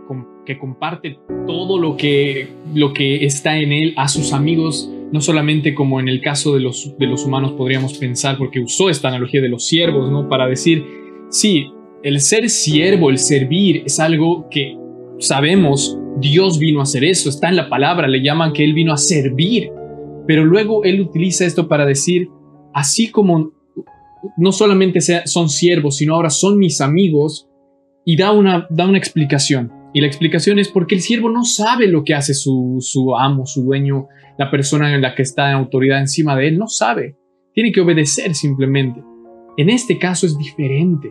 [0.45, 5.75] que comparte todo lo que, lo que está en él a sus amigos, no solamente
[5.75, 9.41] como en el caso de los, de los humanos podríamos pensar, porque usó esta analogía
[9.41, 10.29] de los siervos, ¿no?
[10.29, 10.85] Para decir,
[11.31, 11.71] sí,
[12.03, 14.77] el ser siervo, el servir, es algo que
[15.19, 18.93] sabemos, Dios vino a hacer eso, está en la palabra, le llaman que Él vino
[18.93, 19.71] a servir,
[20.27, 22.29] pero luego Él utiliza esto para decir,
[22.75, 23.53] así como
[24.37, 27.49] no solamente son siervos, sino ahora son mis amigos,
[28.05, 29.73] y da una, da una explicación.
[29.95, 33.47] Y la explicación es porque el siervo no sabe lo que hace su, su amo,
[33.47, 34.09] su dueño,
[34.39, 37.17] la persona en la que está en autoridad encima de él, no sabe.
[37.55, 39.03] Tiene que obedecer simplemente.
[39.57, 41.11] En este caso es diferente.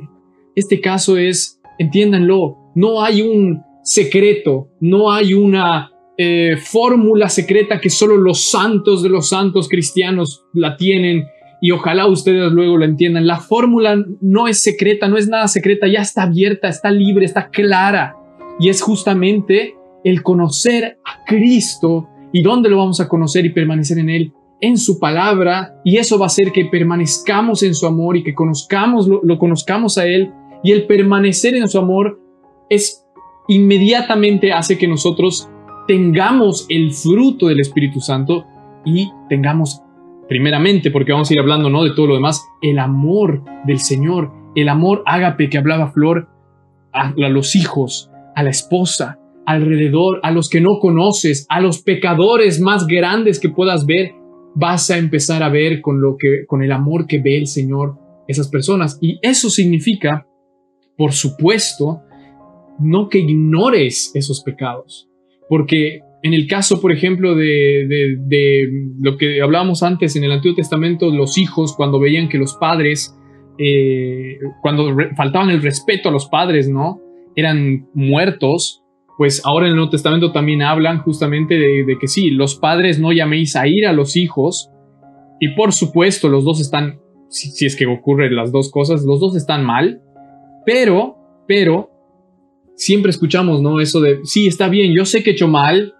[0.55, 7.89] Este caso es, entiéndanlo, no hay un secreto, no hay una eh, fórmula secreta que
[7.89, 11.25] solo los santos de los santos cristianos la tienen
[11.63, 13.27] y ojalá ustedes luego lo entiendan.
[13.27, 17.49] La fórmula no es secreta, no es nada secreta, ya está abierta, está libre, está
[17.49, 18.15] clara.
[18.59, 23.99] Y es justamente el conocer a Cristo y dónde lo vamos a conocer y permanecer
[23.99, 25.79] en Él, en su palabra.
[25.85, 29.37] Y eso va a hacer que permanezcamos en su amor y que conozcamos, lo, lo
[29.37, 30.31] conozcamos a Él.
[30.63, 32.19] Y el permanecer en su amor
[32.71, 33.05] es
[33.47, 35.47] inmediatamente hace que nosotros
[35.87, 38.45] tengamos el fruto del Espíritu Santo
[38.83, 39.83] y tengamos
[40.31, 41.83] primeramente, porque vamos a ir hablando ¿no?
[41.83, 46.29] de todo lo demás, el amor del Señor, el amor ágape que hablaba Flor
[46.93, 52.61] a, los hijos, a la esposa, alrededor, a los que no conoces, a los pecadores
[52.61, 54.13] más grandes que puedas ver,
[54.55, 57.97] vas a empezar a ver con lo que con el amor que ve el Señor
[58.25, 60.25] esas personas y eso significa,
[60.95, 62.03] por supuesto,
[62.79, 65.09] no que ignores esos pecados,
[65.49, 68.69] porque en el caso, por ejemplo, de,
[68.99, 73.17] lo que hablábamos antes en el Antiguo Testamento, los hijos cuando veían que los padres,
[73.57, 77.01] eh, cuando faltaban el respeto a los padres, ¿no?
[77.35, 78.83] Eran muertos,
[79.17, 83.11] pues ahora en el Nuevo Testamento también hablan justamente de, que sí, los padres no
[83.11, 84.69] llaméis a ir a los hijos,
[85.39, 86.99] y por supuesto los dos están,
[87.29, 90.01] si, si es que ocurren las dos cosas, los dos están mal,
[90.67, 91.15] pero,
[91.47, 91.89] pero,
[92.75, 93.79] siempre escuchamos, ¿no?
[93.79, 95.95] Eso de, sí, está bien, yo sé que he hecho mal,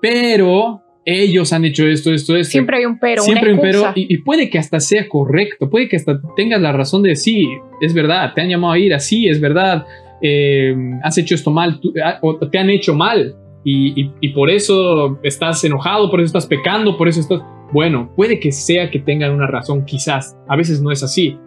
[0.00, 2.50] pero ellos han hecho esto, esto, esto.
[2.50, 3.22] Siempre hay un pero.
[3.22, 3.92] Siempre hay un pero.
[3.94, 7.48] Y, puede que hasta sea correcto, puede que hasta tengas la razón de sí,
[7.80, 9.86] es verdad, te han llamado a ir así, es verdad,
[10.22, 13.36] eh, has hecho esto mal, ah, o te han hecho mal.
[13.62, 17.42] Y, y, por eso estás enojado, por eso estás pecando, por eso estás...
[17.72, 20.34] Bueno, puede que sea que tengan una razón, quizás.
[20.48, 21.38] A veces no es así.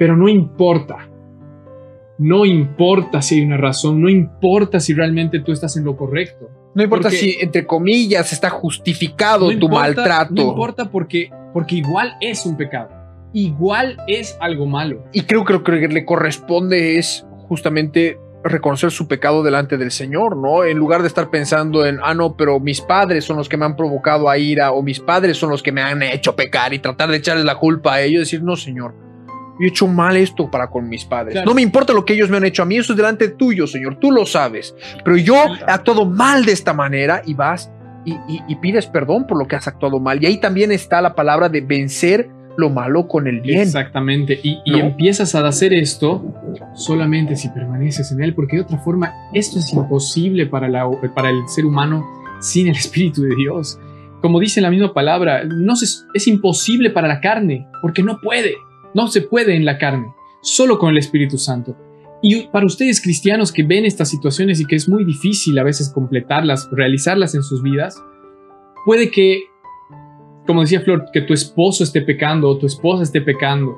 [0.00, 1.08] Pero no importa.
[2.18, 6.50] No importa si hay una razón, no importa si realmente tú estás en lo correcto
[6.74, 10.34] no importa si, entre comillas, está justificado tu maltrato.
[10.34, 12.90] No importa porque, porque igual es un pecado.
[13.34, 15.04] Igual es algo malo.
[15.12, 20.36] Y creo que lo que le corresponde es justamente reconocer su pecado delante del Señor,
[20.36, 20.64] ¿no?
[20.64, 23.64] En lugar de estar pensando en, ah, no, pero mis padres son los que me
[23.64, 26.78] han provocado a ira o mis padres son los que me han hecho pecar y
[26.78, 28.94] tratar de echarles la culpa a ellos, decir, no, Señor,
[29.60, 31.44] he hecho mal esto para con mis padres.
[31.44, 33.66] No me importa lo que ellos me han hecho a mí, eso es delante tuyo,
[33.66, 34.74] Señor, tú lo sabes.
[35.04, 37.70] Pero yo he actuado mal de esta manera y vas
[38.04, 40.22] y, pides perdón por lo que has actuado mal.
[40.22, 43.60] Y ahí también está la palabra de vencer lo malo con el bien.
[43.60, 44.38] Exactamente.
[44.42, 46.34] Y, empiezas a hacer esto
[46.74, 51.30] solamente si permaneces en él, porque de otra forma esto es imposible para, la, para
[51.30, 52.04] el ser humano
[52.40, 53.78] sin el Espíritu de Dios.
[54.20, 58.54] Como dice la misma palabra, no es imposible para la carne, porque no puede.
[58.94, 60.12] No se puede en la carne,
[60.42, 61.76] solo con el Espíritu Santo.
[62.22, 65.90] Y para ustedes cristianos que ven estas situaciones y que es muy difícil a veces
[65.92, 68.00] completarlas, realizarlas en sus vidas,
[68.86, 69.42] puede que,
[70.46, 73.76] como decía Flor, que tu esposo esté pecando o tu esposa esté pecando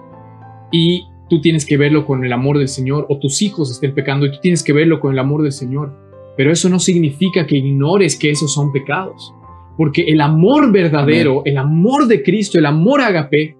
[0.70, 4.26] y tú tienes que verlo con el amor del Señor o tus hijos estén pecando
[4.26, 5.96] y tú tienes que verlo con el amor del Señor.
[6.36, 9.32] Pero eso no significa que ignores que esos son pecados.
[9.76, 13.56] Porque el amor verdadero, el amor de Cristo, el amor agape,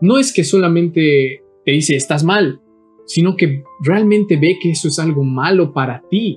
[0.00, 2.60] no es que solamente te dice estás mal,
[3.06, 6.36] sino que realmente ve que eso es algo malo para ti.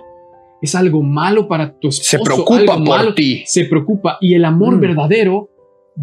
[0.61, 2.09] Es algo malo para tu esposo.
[2.17, 3.43] Se preocupa por ti.
[3.45, 4.17] Se preocupa.
[4.21, 4.79] Y el amor Mm.
[4.79, 5.49] verdadero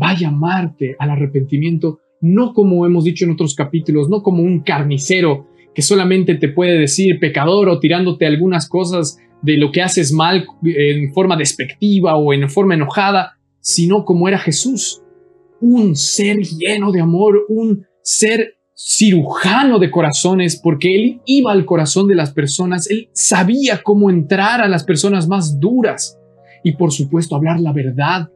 [0.01, 4.61] va a llamarte al arrepentimiento, no como hemos dicho en otros capítulos, no como un
[4.61, 10.13] carnicero que solamente te puede decir pecador o tirándote algunas cosas de lo que haces
[10.13, 15.01] mal en forma despectiva o en forma enojada, sino como era Jesús,
[15.61, 22.07] un ser lleno de amor, un ser cirujano de corazones, porque él iba al corazón
[22.07, 26.17] de las personas, él sabía cómo entrar a las personas más duras
[26.63, 28.31] y por supuesto hablar la verdad.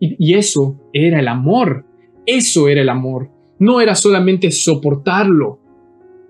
[0.00, 1.84] Y, eso era el amor,
[2.24, 5.58] eso era el amor, no era solamente soportarlo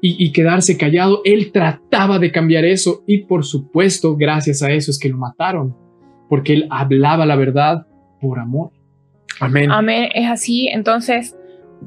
[0.01, 4.91] y, y quedarse callado, él trataba de cambiar eso y por supuesto gracias a eso
[4.91, 5.77] es que lo mataron,
[6.31, 7.87] porque él hablaba la verdad
[8.23, 8.78] por amor.
[9.41, 9.71] Amén.
[9.71, 10.69] Amén, es así.
[10.69, 11.37] Entonces,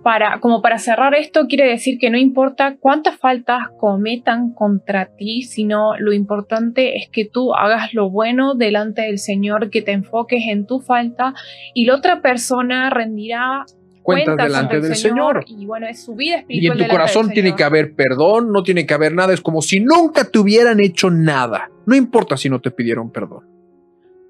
[0.03, 5.43] para, como para cerrar esto, quiere decir que no importa cuántas faltas cometan contra ti,
[5.43, 10.43] sino lo importante es que tú hagas lo bueno delante del Señor, que te enfoques
[10.47, 11.33] en tu falta
[11.73, 13.65] y la otra persona rendirá
[14.03, 15.45] Cuentas delante ante el del Señor.
[15.47, 16.79] Y bueno, es su vida Y espiritual.
[16.81, 17.57] en tu corazón tiene Señor.
[17.57, 19.33] que haber perdón, no tiene que haber nada.
[19.33, 21.69] Es como si nunca te hubieran hecho nada.
[21.85, 23.45] No importa si no te pidieron perdón.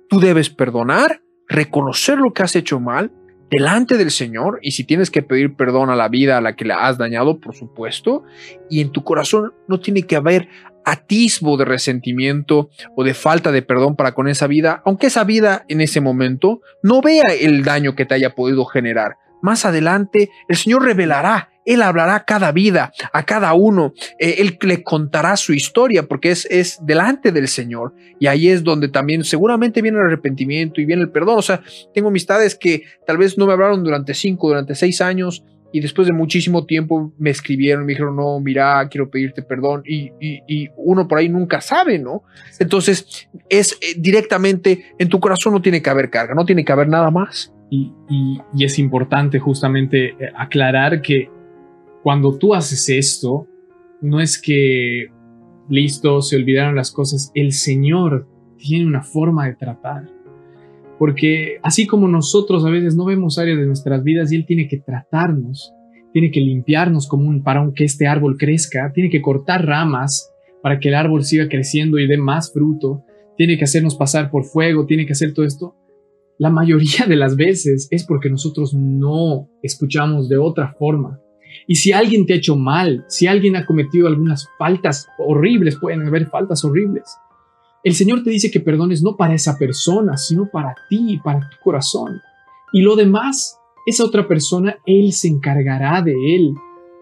[0.10, 3.12] Tú debes perdonar, reconocer lo que has hecho mal
[3.50, 6.64] delante del Señor y si tienes que pedir perdón a la vida a la que
[6.64, 8.24] le has dañado, por supuesto,
[8.70, 10.48] y en tu corazón no tiene que haber
[10.86, 15.66] atisbo de resentimiento o de falta de perdón para con esa vida, aunque esa vida
[15.68, 19.18] en ese momento no vea el daño que te haya podido generar.
[19.42, 24.58] Más adelante el Señor revelará, Él hablará a cada vida, a cada uno, eh, Él
[24.62, 29.24] le contará su historia porque es, es delante del Señor y ahí es donde también
[29.24, 31.38] seguramente viene el arrepentimiento y viene el perdón.
[31.38, 31.62] O sea,
[31.94, 35.44] tengo amistades que tal vez no me hablaron durante cinco, durante seis años
[35.74, 40.12] y después de muchísimo tiempo me escribieron, me dijeron, no, mira, quiero pedirte perdón y,
[40.20, 42.24] y- y uno por ahí nunca sabe, ¿no?
[42.60, 46.72] Entonces es eh, directamente en tu corazón no tiene que haber carga, no tiene que
[46.74, 47.54] haber nada más.
[47.70, 51.30] Y, y- y es importante justamente eh, aclarar que
[52.04, 53.48] cuando tú haces esto,
[54.02, 55.08] no es que
[55.70, 58.28] listo, se olvidaron las cosas, el Señor
[58.58, 60.10] tiene una forma de tratar.
[61.00, 64.68] Porque así como nosotros a veces no vemos áreas de nuestras vidas y Él tiene
[64.68, 65.74] que tratarnos,
[66.14, 70.32] tiene que limpiarnos como un, para que este árbol crezca, tiene que cortar ramas
[70.62, 73.04] para que el árbol siga creciendo y dé más fruto,
[73.38, 75.76] tiene que hacernos pasar por fuego, tiene que hacer todo esto
[76.42, 81.21] la mayoría de las veces es porque nosotros no escuchamos de otra forma.
[81.68, 86.08] Y si alguien te ha hecho mal, si alguien ha cometido algunas faltas horribles, pueden
[86.08, 87.18] haber faltas horribles,
[87.84, 91.58] el Señor te dice que perdones no para esa persona, sino para ti, para tu
[91.64, 92.22] corazón.
[92.74, 96.54] Y lo demás, esa otra persona, Él se encargará de Él,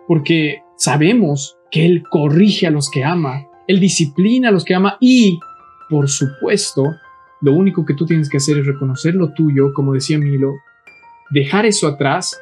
[0.08, 4.98] porque sabemos que Él corrige a los que ama, Él disciplina a los que ama
[5.02, 5.38] y,
[5.90, 6.84] por supuesto,
[7.42, 10.56] lo único que tú tienes que hacer es reconocer lo tuyo, como decía Milo,
[11.32, 12.40] dejar eso atrás.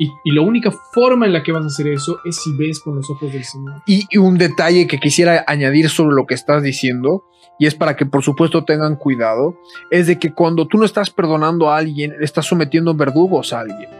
[0.00, 2.96] Y, la única forma en la que vas a hacer eso es si ves con
[2.96, 3.82] los ojos del Señor.
[3.86, 7.26] Y, un detalle que quisiera añadir sobre lo que estás diciendo,
[7.58, 9.58] y es para que por supuesto tengan cuidado,
[9.90, 13.90] es de que cuando tú no estás perdonando a alguien, estás sometiendo verdugos a alguien.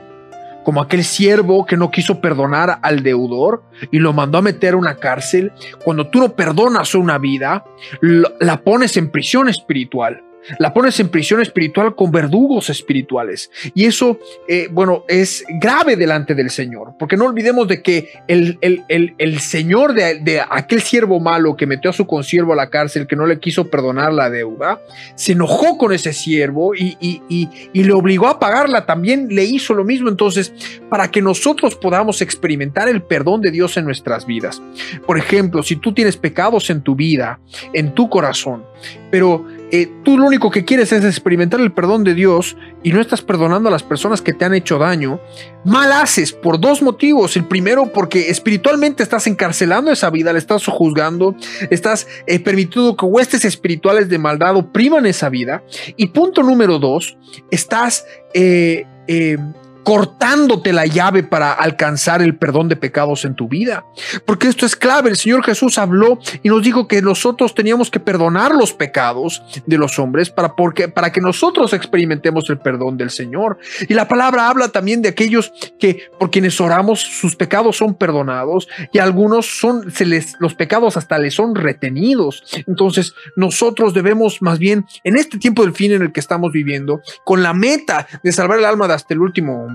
[0.65, 4.79] Como aquel siervo que no quiso perdonar al deudor y lo mandó a meter a
[4.79, 5.53] una cárcel.
[5.85, 7.65] Cuando tú no perdonas una vida,
[8.01, 10.23] la pones en prisión espiritual.
[10.59, 13.51] La pones en prisión espiritual con verdugos espirituales.
[13.75, 14.19] Y eso,
[14.49, 16.95] eh, bueno, es grave delante del Señor.
[16.99, 18.85] Porque no olvidemos de que el, el-
[19.19, 23.07] el- Señor de, de aquel siervo malo que metió a su consiervo a la cárcel,
[23.07, 24.81] que no le quiso perdonar la deuda,
[25.15, 28.87] se enojó con ese siervo y, y- y- y le obligó a pagarla.
[28.87, 30.09] También le hizo lo mismo.
[30.09, 30.53] Entonces,
[30.89, 34.61] para que nosotros podamos experimentar el perdón de Dios en nuestras vidas.
[35.07, 37.41] Por ejemplo, si tú tienes pecados en tu vida,
[37.73, 38.65] en tu corazón,
[39.11, 43.01] pero eh, tú lo único que quieres es experimentar el perdón de Dios y no
[43.01, 45.21] estás perdonando a las personas que te han hecho daño,
[45.65, 47.37] mal haces por dos motivos.
[47.37, 51.35] El primero, porque espiritualmente estás encarcelando esa vida, le estás juzgando,
[51.71, 55.63] estás eh, permitiendo que huestes espirituales de maldad opriman esa vida.
[55.97, 57.17] Y punto número dos,
[57.51, 59.39] estás eh, eh,
[59.83, 63.85] cortándote la llave para alcanzar el perdón de pecados en tu vida.
[64.25, 65.11] Porque esto es clave.
[65.11, 69.79] El Señor Jesús habló y nos dijo que nosotros teníamos que perdonar los pecados de
[69.79, 73.59] los hombres para, porque, para que nosotros experimentemos el perdón del Señor.
[73.89, 78.69] Y la palabra habla también de aquellos que por quienes oramos sus pecados son perdonados
[78.93, 82.45] y algunos son, se les, los pecados hasta les son retenidos.
[82.67, 87.01] Entonces nosotros debemos más bien en este tiempo del fin en el que estamos viviendo,
[87.25, 89.69] con la meta de salvar el alma de hasta el último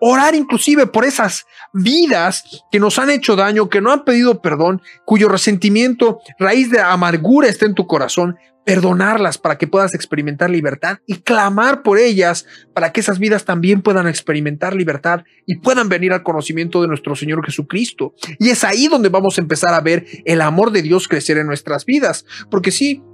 [0.00, 4.82] orar inclusive por esas vidas que nos han hecho daño, que no han pedido perdón,
[5.04, 10.98] cuyo resentimiento, raíz de amargura está en tu corazón, perdonarlas para que puedas experimentar libertad
[11.06, 16.12] y clamar por ellas para que esas vidas también puedan experimentar libertad y puedan venir
[16.12, 18.14] al conocimiento de nuestro Señor Jesucristo.
[18.40, 21.46] Y es ahí donde vamos a empezar a ver el amor de Dios crecer en
[21.46, 23.04] nuestras vidas, porque sí,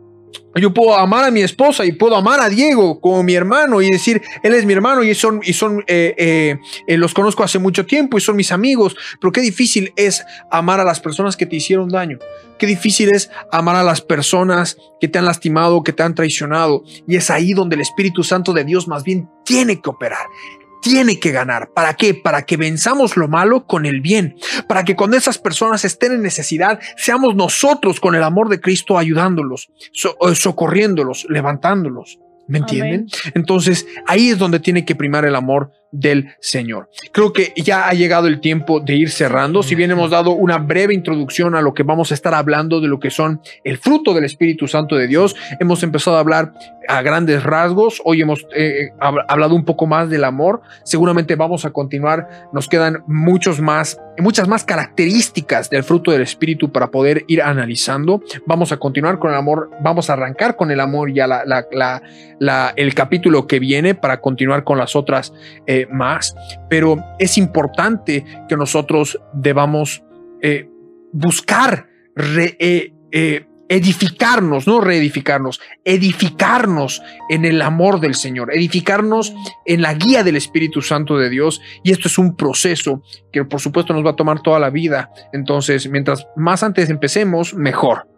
[0.55, 3.91] yo puedo amar a mi esposa y puedo amar a Diego como mi hermano y
[3.91, 7.59] decir, él es mi hermano y son, y son eh, eh, eh, los conozco hace
[7.59, 11.47] mucho tiempo y son mis amigos, pero qué difícil es amar a las personas que
[11.47, 12.19] te hicieron daño.
[12.59, 16.85] Qué difícil es amar a las personas que te han lastimado, que te han traicionado.
[17.09, 20.27] Y es ahí donde el Espíritu Santo de Dios más bien tiene que operar
[20.83, 21.71] tiene que ganar.
[21.73, 22.13] ¿Para qué?
[22.13, 24.37] Para que venzamos lo malo con el bien.
[24.69, 28.99] Para que cuando esas personas estén en necesidad, seamos nosotros con el amor de Cristo
[28.99, 29.71] ayudándolos,
[30.35, 32.19] socorriéndolos, levantándolos.
[32.49, 33.07] ¿Me entienden?
[33.35, 36.89] Entonces ahí es donde tiene que primar el amor del Señor.
[37.13, 39.63] Creo que ya ha llegado el tiempo de ir cerrando.
[39.63, 42.89] Si bien hemos dado una breve introducción a lo que vamos a estar hablando de
[42.89, 46.55] lo que son el fruto del Espíritu Santo de Dios, hemos empezado a hablar
[46.89, 48.01] a grandes rasgos.
[48.05, 50.63] Hoy hemos eh, hablado un poco más del amor.
[50.85, 52.49] Seguramente vamos a continuar.
[52.53, 58.23] Nos quedan muchos más, muchas más características del fruto del Espíritu para poder ir analizando.
[58.47, 59.71] Vamos a continuar con el amor.
[59.81, 64.79] Vamos a arrancar con el amor ya la, el capítulo que viene para continuar con
[64.79, 65.33] las otras.
[65.67, 66.35] Eh, más,
[66.69, 70.03] pero es importante que nosotros debamos
[70.41, 70.69] eh,
[71.13, 71.87] buscar
[72.59, 77.01] eh, eh, edificarnos, no reedificarnos, edificarnos
[77.31, 79.33] en el amor del Señor, edificarnos
[79.65, 81.63] en la guía del Espíritu Santo de Dios.
[81.83, 83.03] Y esto es un proceso
[83.33, 85.11] que por supuesto nos va a tomar toda la vida.
[85.33, 88.12] Entonces, mientras más antes empecemos, mejor.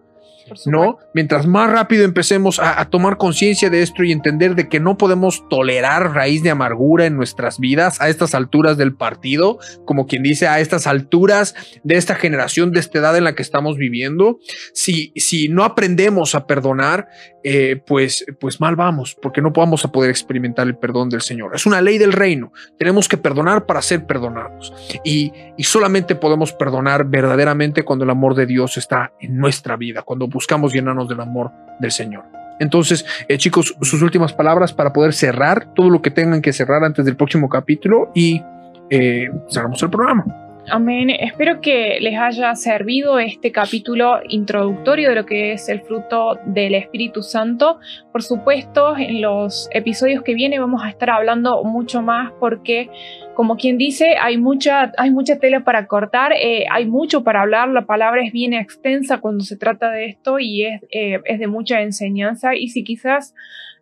[0.66, 0.98] ¿No?
[1.14, 5.48] Mientras más rápido empecemos a, tomar conciencia de esto y entender de que no podemos
[5.48, 10.46] tolerar raíz de amargura en nuestras vidas a estas alturas del partido, como quien dice,
[10.46, 14.38] a estas alturas de esta generación, de esta edad en la que estamos viviendo,
[14.72, 17.08] si, si no aprendemos a perdonar,
[17.42, 21.54] eh, pues, pues mal vamos, porque no vamos a poder experimentar el perdón del Señor.
[21.54, 22.52] Es una ley del reino.
[22.78, 24.72] Tenemos que perdonar para ser perdonados.
[25.04, 30.02] Y, y solamente podemos perdonar verdaderamente cuando el amor de Dios está en nuestra vida,
[30.02, 32.24] cuando buscamos llenarnos del amor del Señor.
[32.60, 36.84] Entonces, eh, chicos, sus últimas palabras para poder cerrar todo lo que tengan que cerrar
[36.84, 38.42] antes del próximo capítulo y
[38.90, 40.43] eh, cerramos el programa.
[40.70, 41.10] Amén.
[41.10, 46.74] Espero que les haya servido este capítulo introductorio de lo que es el fruto del
[46.74, 47.78] Espíritu Santo.
[48.12, 52.88] Por supuesto, en los episodios que vienen vamos a estar hablando mucho más porque,
[53.34, 57.68] como quien dice, hay mucha, hay mucha tela para cortar, eh, hay mucho para hablar,
[57.68, 61.46] la palabra es bien extensa cuando se trata de esto y es, eh, es de
[61.46, 62.54] mucha enseñanza.
[62.54, 63.34] Y si quizás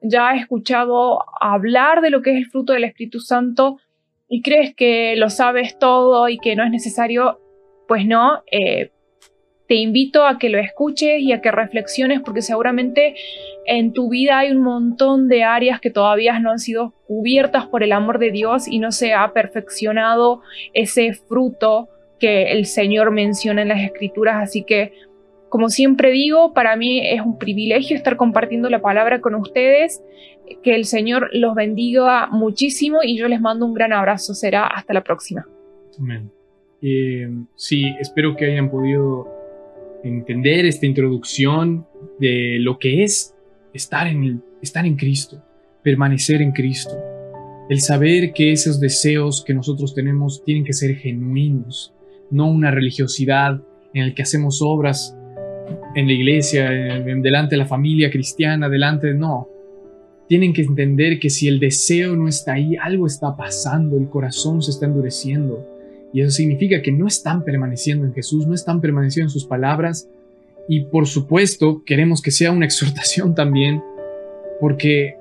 [0.03, 3.79] ya has escuchado hablar de lo que es el fruto del Espíritu Santo,
[4.35, 7.39] y crees que lo sabes todo y que no es necesario,
[7.87, 8.91] pues no, eh,
[9.69, 13.15] te invito a que lo escuches y a que reflexiones porque seguramente
[13.67, 17.83] en tu vida hay un montón de áreas que todavía no han sido cubiertas por
[17.83, 20.41] el amor de Dios y no se ha perfeccionado
[20.73, 24.37] ese fruto que el Señor menciona en las escrituras.
[24.43, 24.95] Así que,
[25.53, 30.03] como siempre digo, para mí es un privilegio estar compartiendo la palabra con ustedes
[30.63, 34.33] que el Señor los bendiga muchísimo y yo les mando un gran abrazo.
[34.33, 35.47] Será hasta la próxima.
[35.99, 36.31] Amén.
[36.81, 39.29] Eh, sí, espero que hayan podido
[40.03, 41.87] entender esta introducción
[42.19, 43.35] de lo que es
[43.75, 45.45] estar en, estar en Cristo,
[45.83, 46.97] permanecer en Cristo.
[47.69, 51.93] El saber que esos deseos que nosotros tenemos tienen que ser genuinos,
[52.31, 55.15] no una religiosidad en la que hacemos obras
[55.95, 59.15] en la iglesia, delante de la familia cristiana, delante de...
[59.15, 59.49] No,
[60.29, 64.63] tienen que entender que si el deseo no está ahí, algo está pasando, el corazón
[64.63, 65.69] se está endureciendo.
[66.13, 70.09] Y eso significa que no están permaneciendo en Jesús, no están permaneciendo en sus palabras.
[70.69, 73.83] Y por supuesto, queremos que sea una exhortación también,
[74.61, 75.17] porque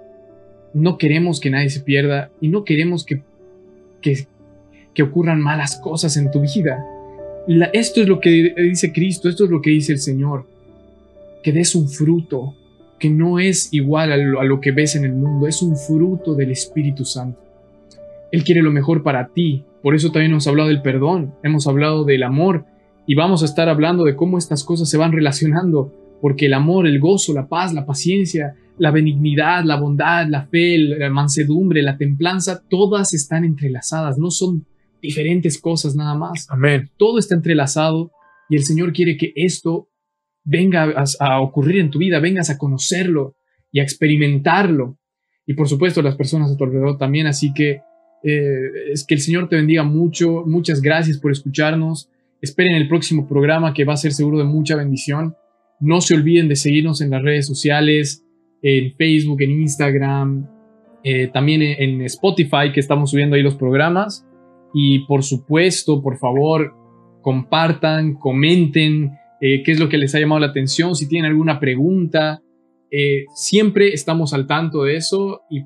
[0.73, 3.21] no queremos que nadie se pierda y no queremos que,
[4.01, 4.27] que,
[4.93, 6.85] que ocurran malas cosas en tu vida.
[7.73, 10.45] Esto es lo que dice Cristo, esto es lo que dice el Señor,
[11.43, 12.55] que des un fruto,
[12.99, 16.51] que no es igual a lo, que ves en el mundo, es un fruto del
[16.51, 17.39] Espíritu Santo.
[18.31, 19.63] Él quiere lo mejor para ti.
[19.81, 22.65] Por eso también hemos hablado del perdón, hemos hablado del amor
[23.07, 25.91] y vamos a estar hablando de cómo estas cosas se van relacionando,
[26.21, 30.77] porque el amor, el gozo, la paz, la paciencia, la benignidad, la bondad, la fe,
[30.77, 34.65] la mansedumbre, la templanza, todas están entrelazadas, no son
[35.01, 36.47] diferentes cosas nada más.
[36.49, 36.89] Amén.
[36.97, 38.11] Todo está entrelazado
[38.49, 39.89] y el Señor quiere que esto
[40.43, 43.35] venga a, a ocurrir en tu vida, vengas a conocerlo
[43.71, 44.97] y a experimentarlo.
[45.45, 47.81] Y por supuesto las personas a tu alrededor también, así que
[48.23, 52.09] eh, es que el Señor te bendiga mucho, muchas gracias por escucharnos.
[52.41, 55.35] Esperen el próximo programa que va a ser seguro de mucha bendición.
[55.79, 58.23] No se olviden de seguirnos en las redes sociales,
[58.61, 60.47] en Facebook, en Instagram,
[61.03, 64.25] eh, también en, Spotify, que estamos subiendo ahí los programas.
[64.73, 66.73] Y por supuesto, por favor,
[67.21, 71.59] compartan, comenten eh, qué es lo que les ha llamado la atención, si tienen alguna
[71.59, 72.41] pregunta.
[72.91, 75.63] Eh, siempre estamos al tanto de eso y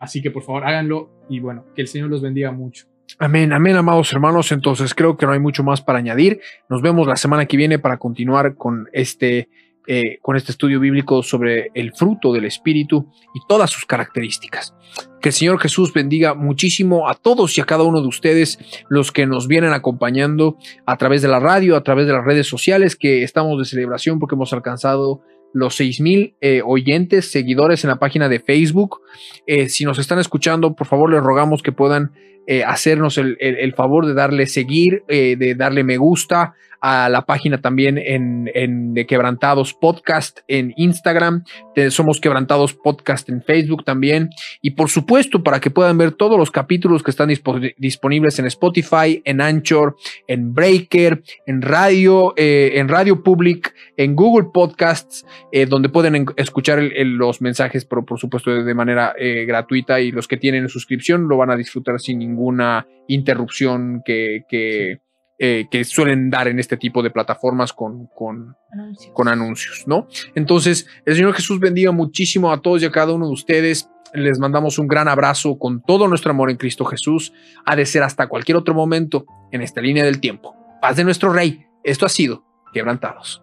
[0.00, 2.86] así que por favor háganlo y bueno, que el Señor los bendiga mucho.
[3.18, 4.52] Amén, amén, amados hermanos.
[4.52, 6.40] Entonces creo que no hay mucho más para añadir.
[6.68, 9.48] Nos vemos la semana que viene para continuar con este,
[9.90, 14.74] eh, con este estudio bíblico sobre el fruto del Espíritu y todas sus características.
[15.22, 18.58] Que el Señor Jesús bendiga muchísimo a todos y a cada uno de ustedes,
[18.90, 22.46] los que nos vienen acompañando a través de la radio, a través de las redes
[22.46, 25.22] sociales, que estamos de celebración porque hemos alcanzado
[25.54, 29.00] los 6000 mil eh, oyentes, seguidores en la página de Facebook.
[29.46, 32.12] Eh, si nos están escuchando, por favor les rogamos que puedan
[32.48, 37.98] eh, hacernos el, favor de darle seguir, de darle me gusta, a la página también
[37.98, 41.44] en, de Quebrantados Podcast en Instagram,
[41.90, 44.30] Somos Quebrantados Podcast en Facebook también,
[44.62, 47.30] y por supuesto para que puedan ver todos los capítulos que están
[47.76, 49.96] disponibles en Spotify, en Anchor,
[50.26, 56.80] en Breaker, en Radio, eh, en Radio Public, en Google Podcasts, eh, donde pueden escuchar
[56.80, 61.36] los mensajes, pero por supuesto de manera eh, gratuita y los que tienen suscripción lo
[61.36, 65.00] van a disfrutar sin ninguna interrupción que, que
[65.40, 69.14] eh, que suelen dar en este tipo de plataformas con, con, anuncios.
[69.14, 70.08] con anuncios, ¿no?
[70.34, 73.88] Entonces, el Señor Jesús bendiga muchísimo a todos y a cada uno de ustedes.
[74.12, 77.32] Les mandamos un gran abrazo con todo nuestro amor en Cristo Jesús.
[77.64, 80.56] Ha de ser hasta cualquier otro momento en esta línea del tiempo.
[80.82, 81.66] Paz de nuestro Rey.
[81.84, 83.40] Esto ha sido Quebrantados.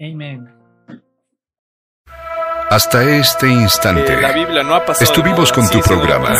[0.00, 0.53] Amén.
[2.74, 4.18] Hasta este instante
[4.98, 6.34] estuvimos con tu programa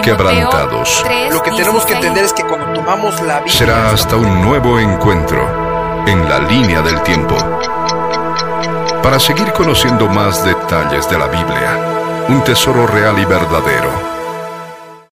[0.00, 1.04] Quebrantados.
[1.28, 4.78] Lo que tenemos que entender es que cuando tomamos la Biblia será hasta un nuevo
[4.78, 7.34] encuentro en la línea del tiempo.
[9.02, 14.21] Para seguir conociendo más detalles de la Biblia, un tesoro real y verdadero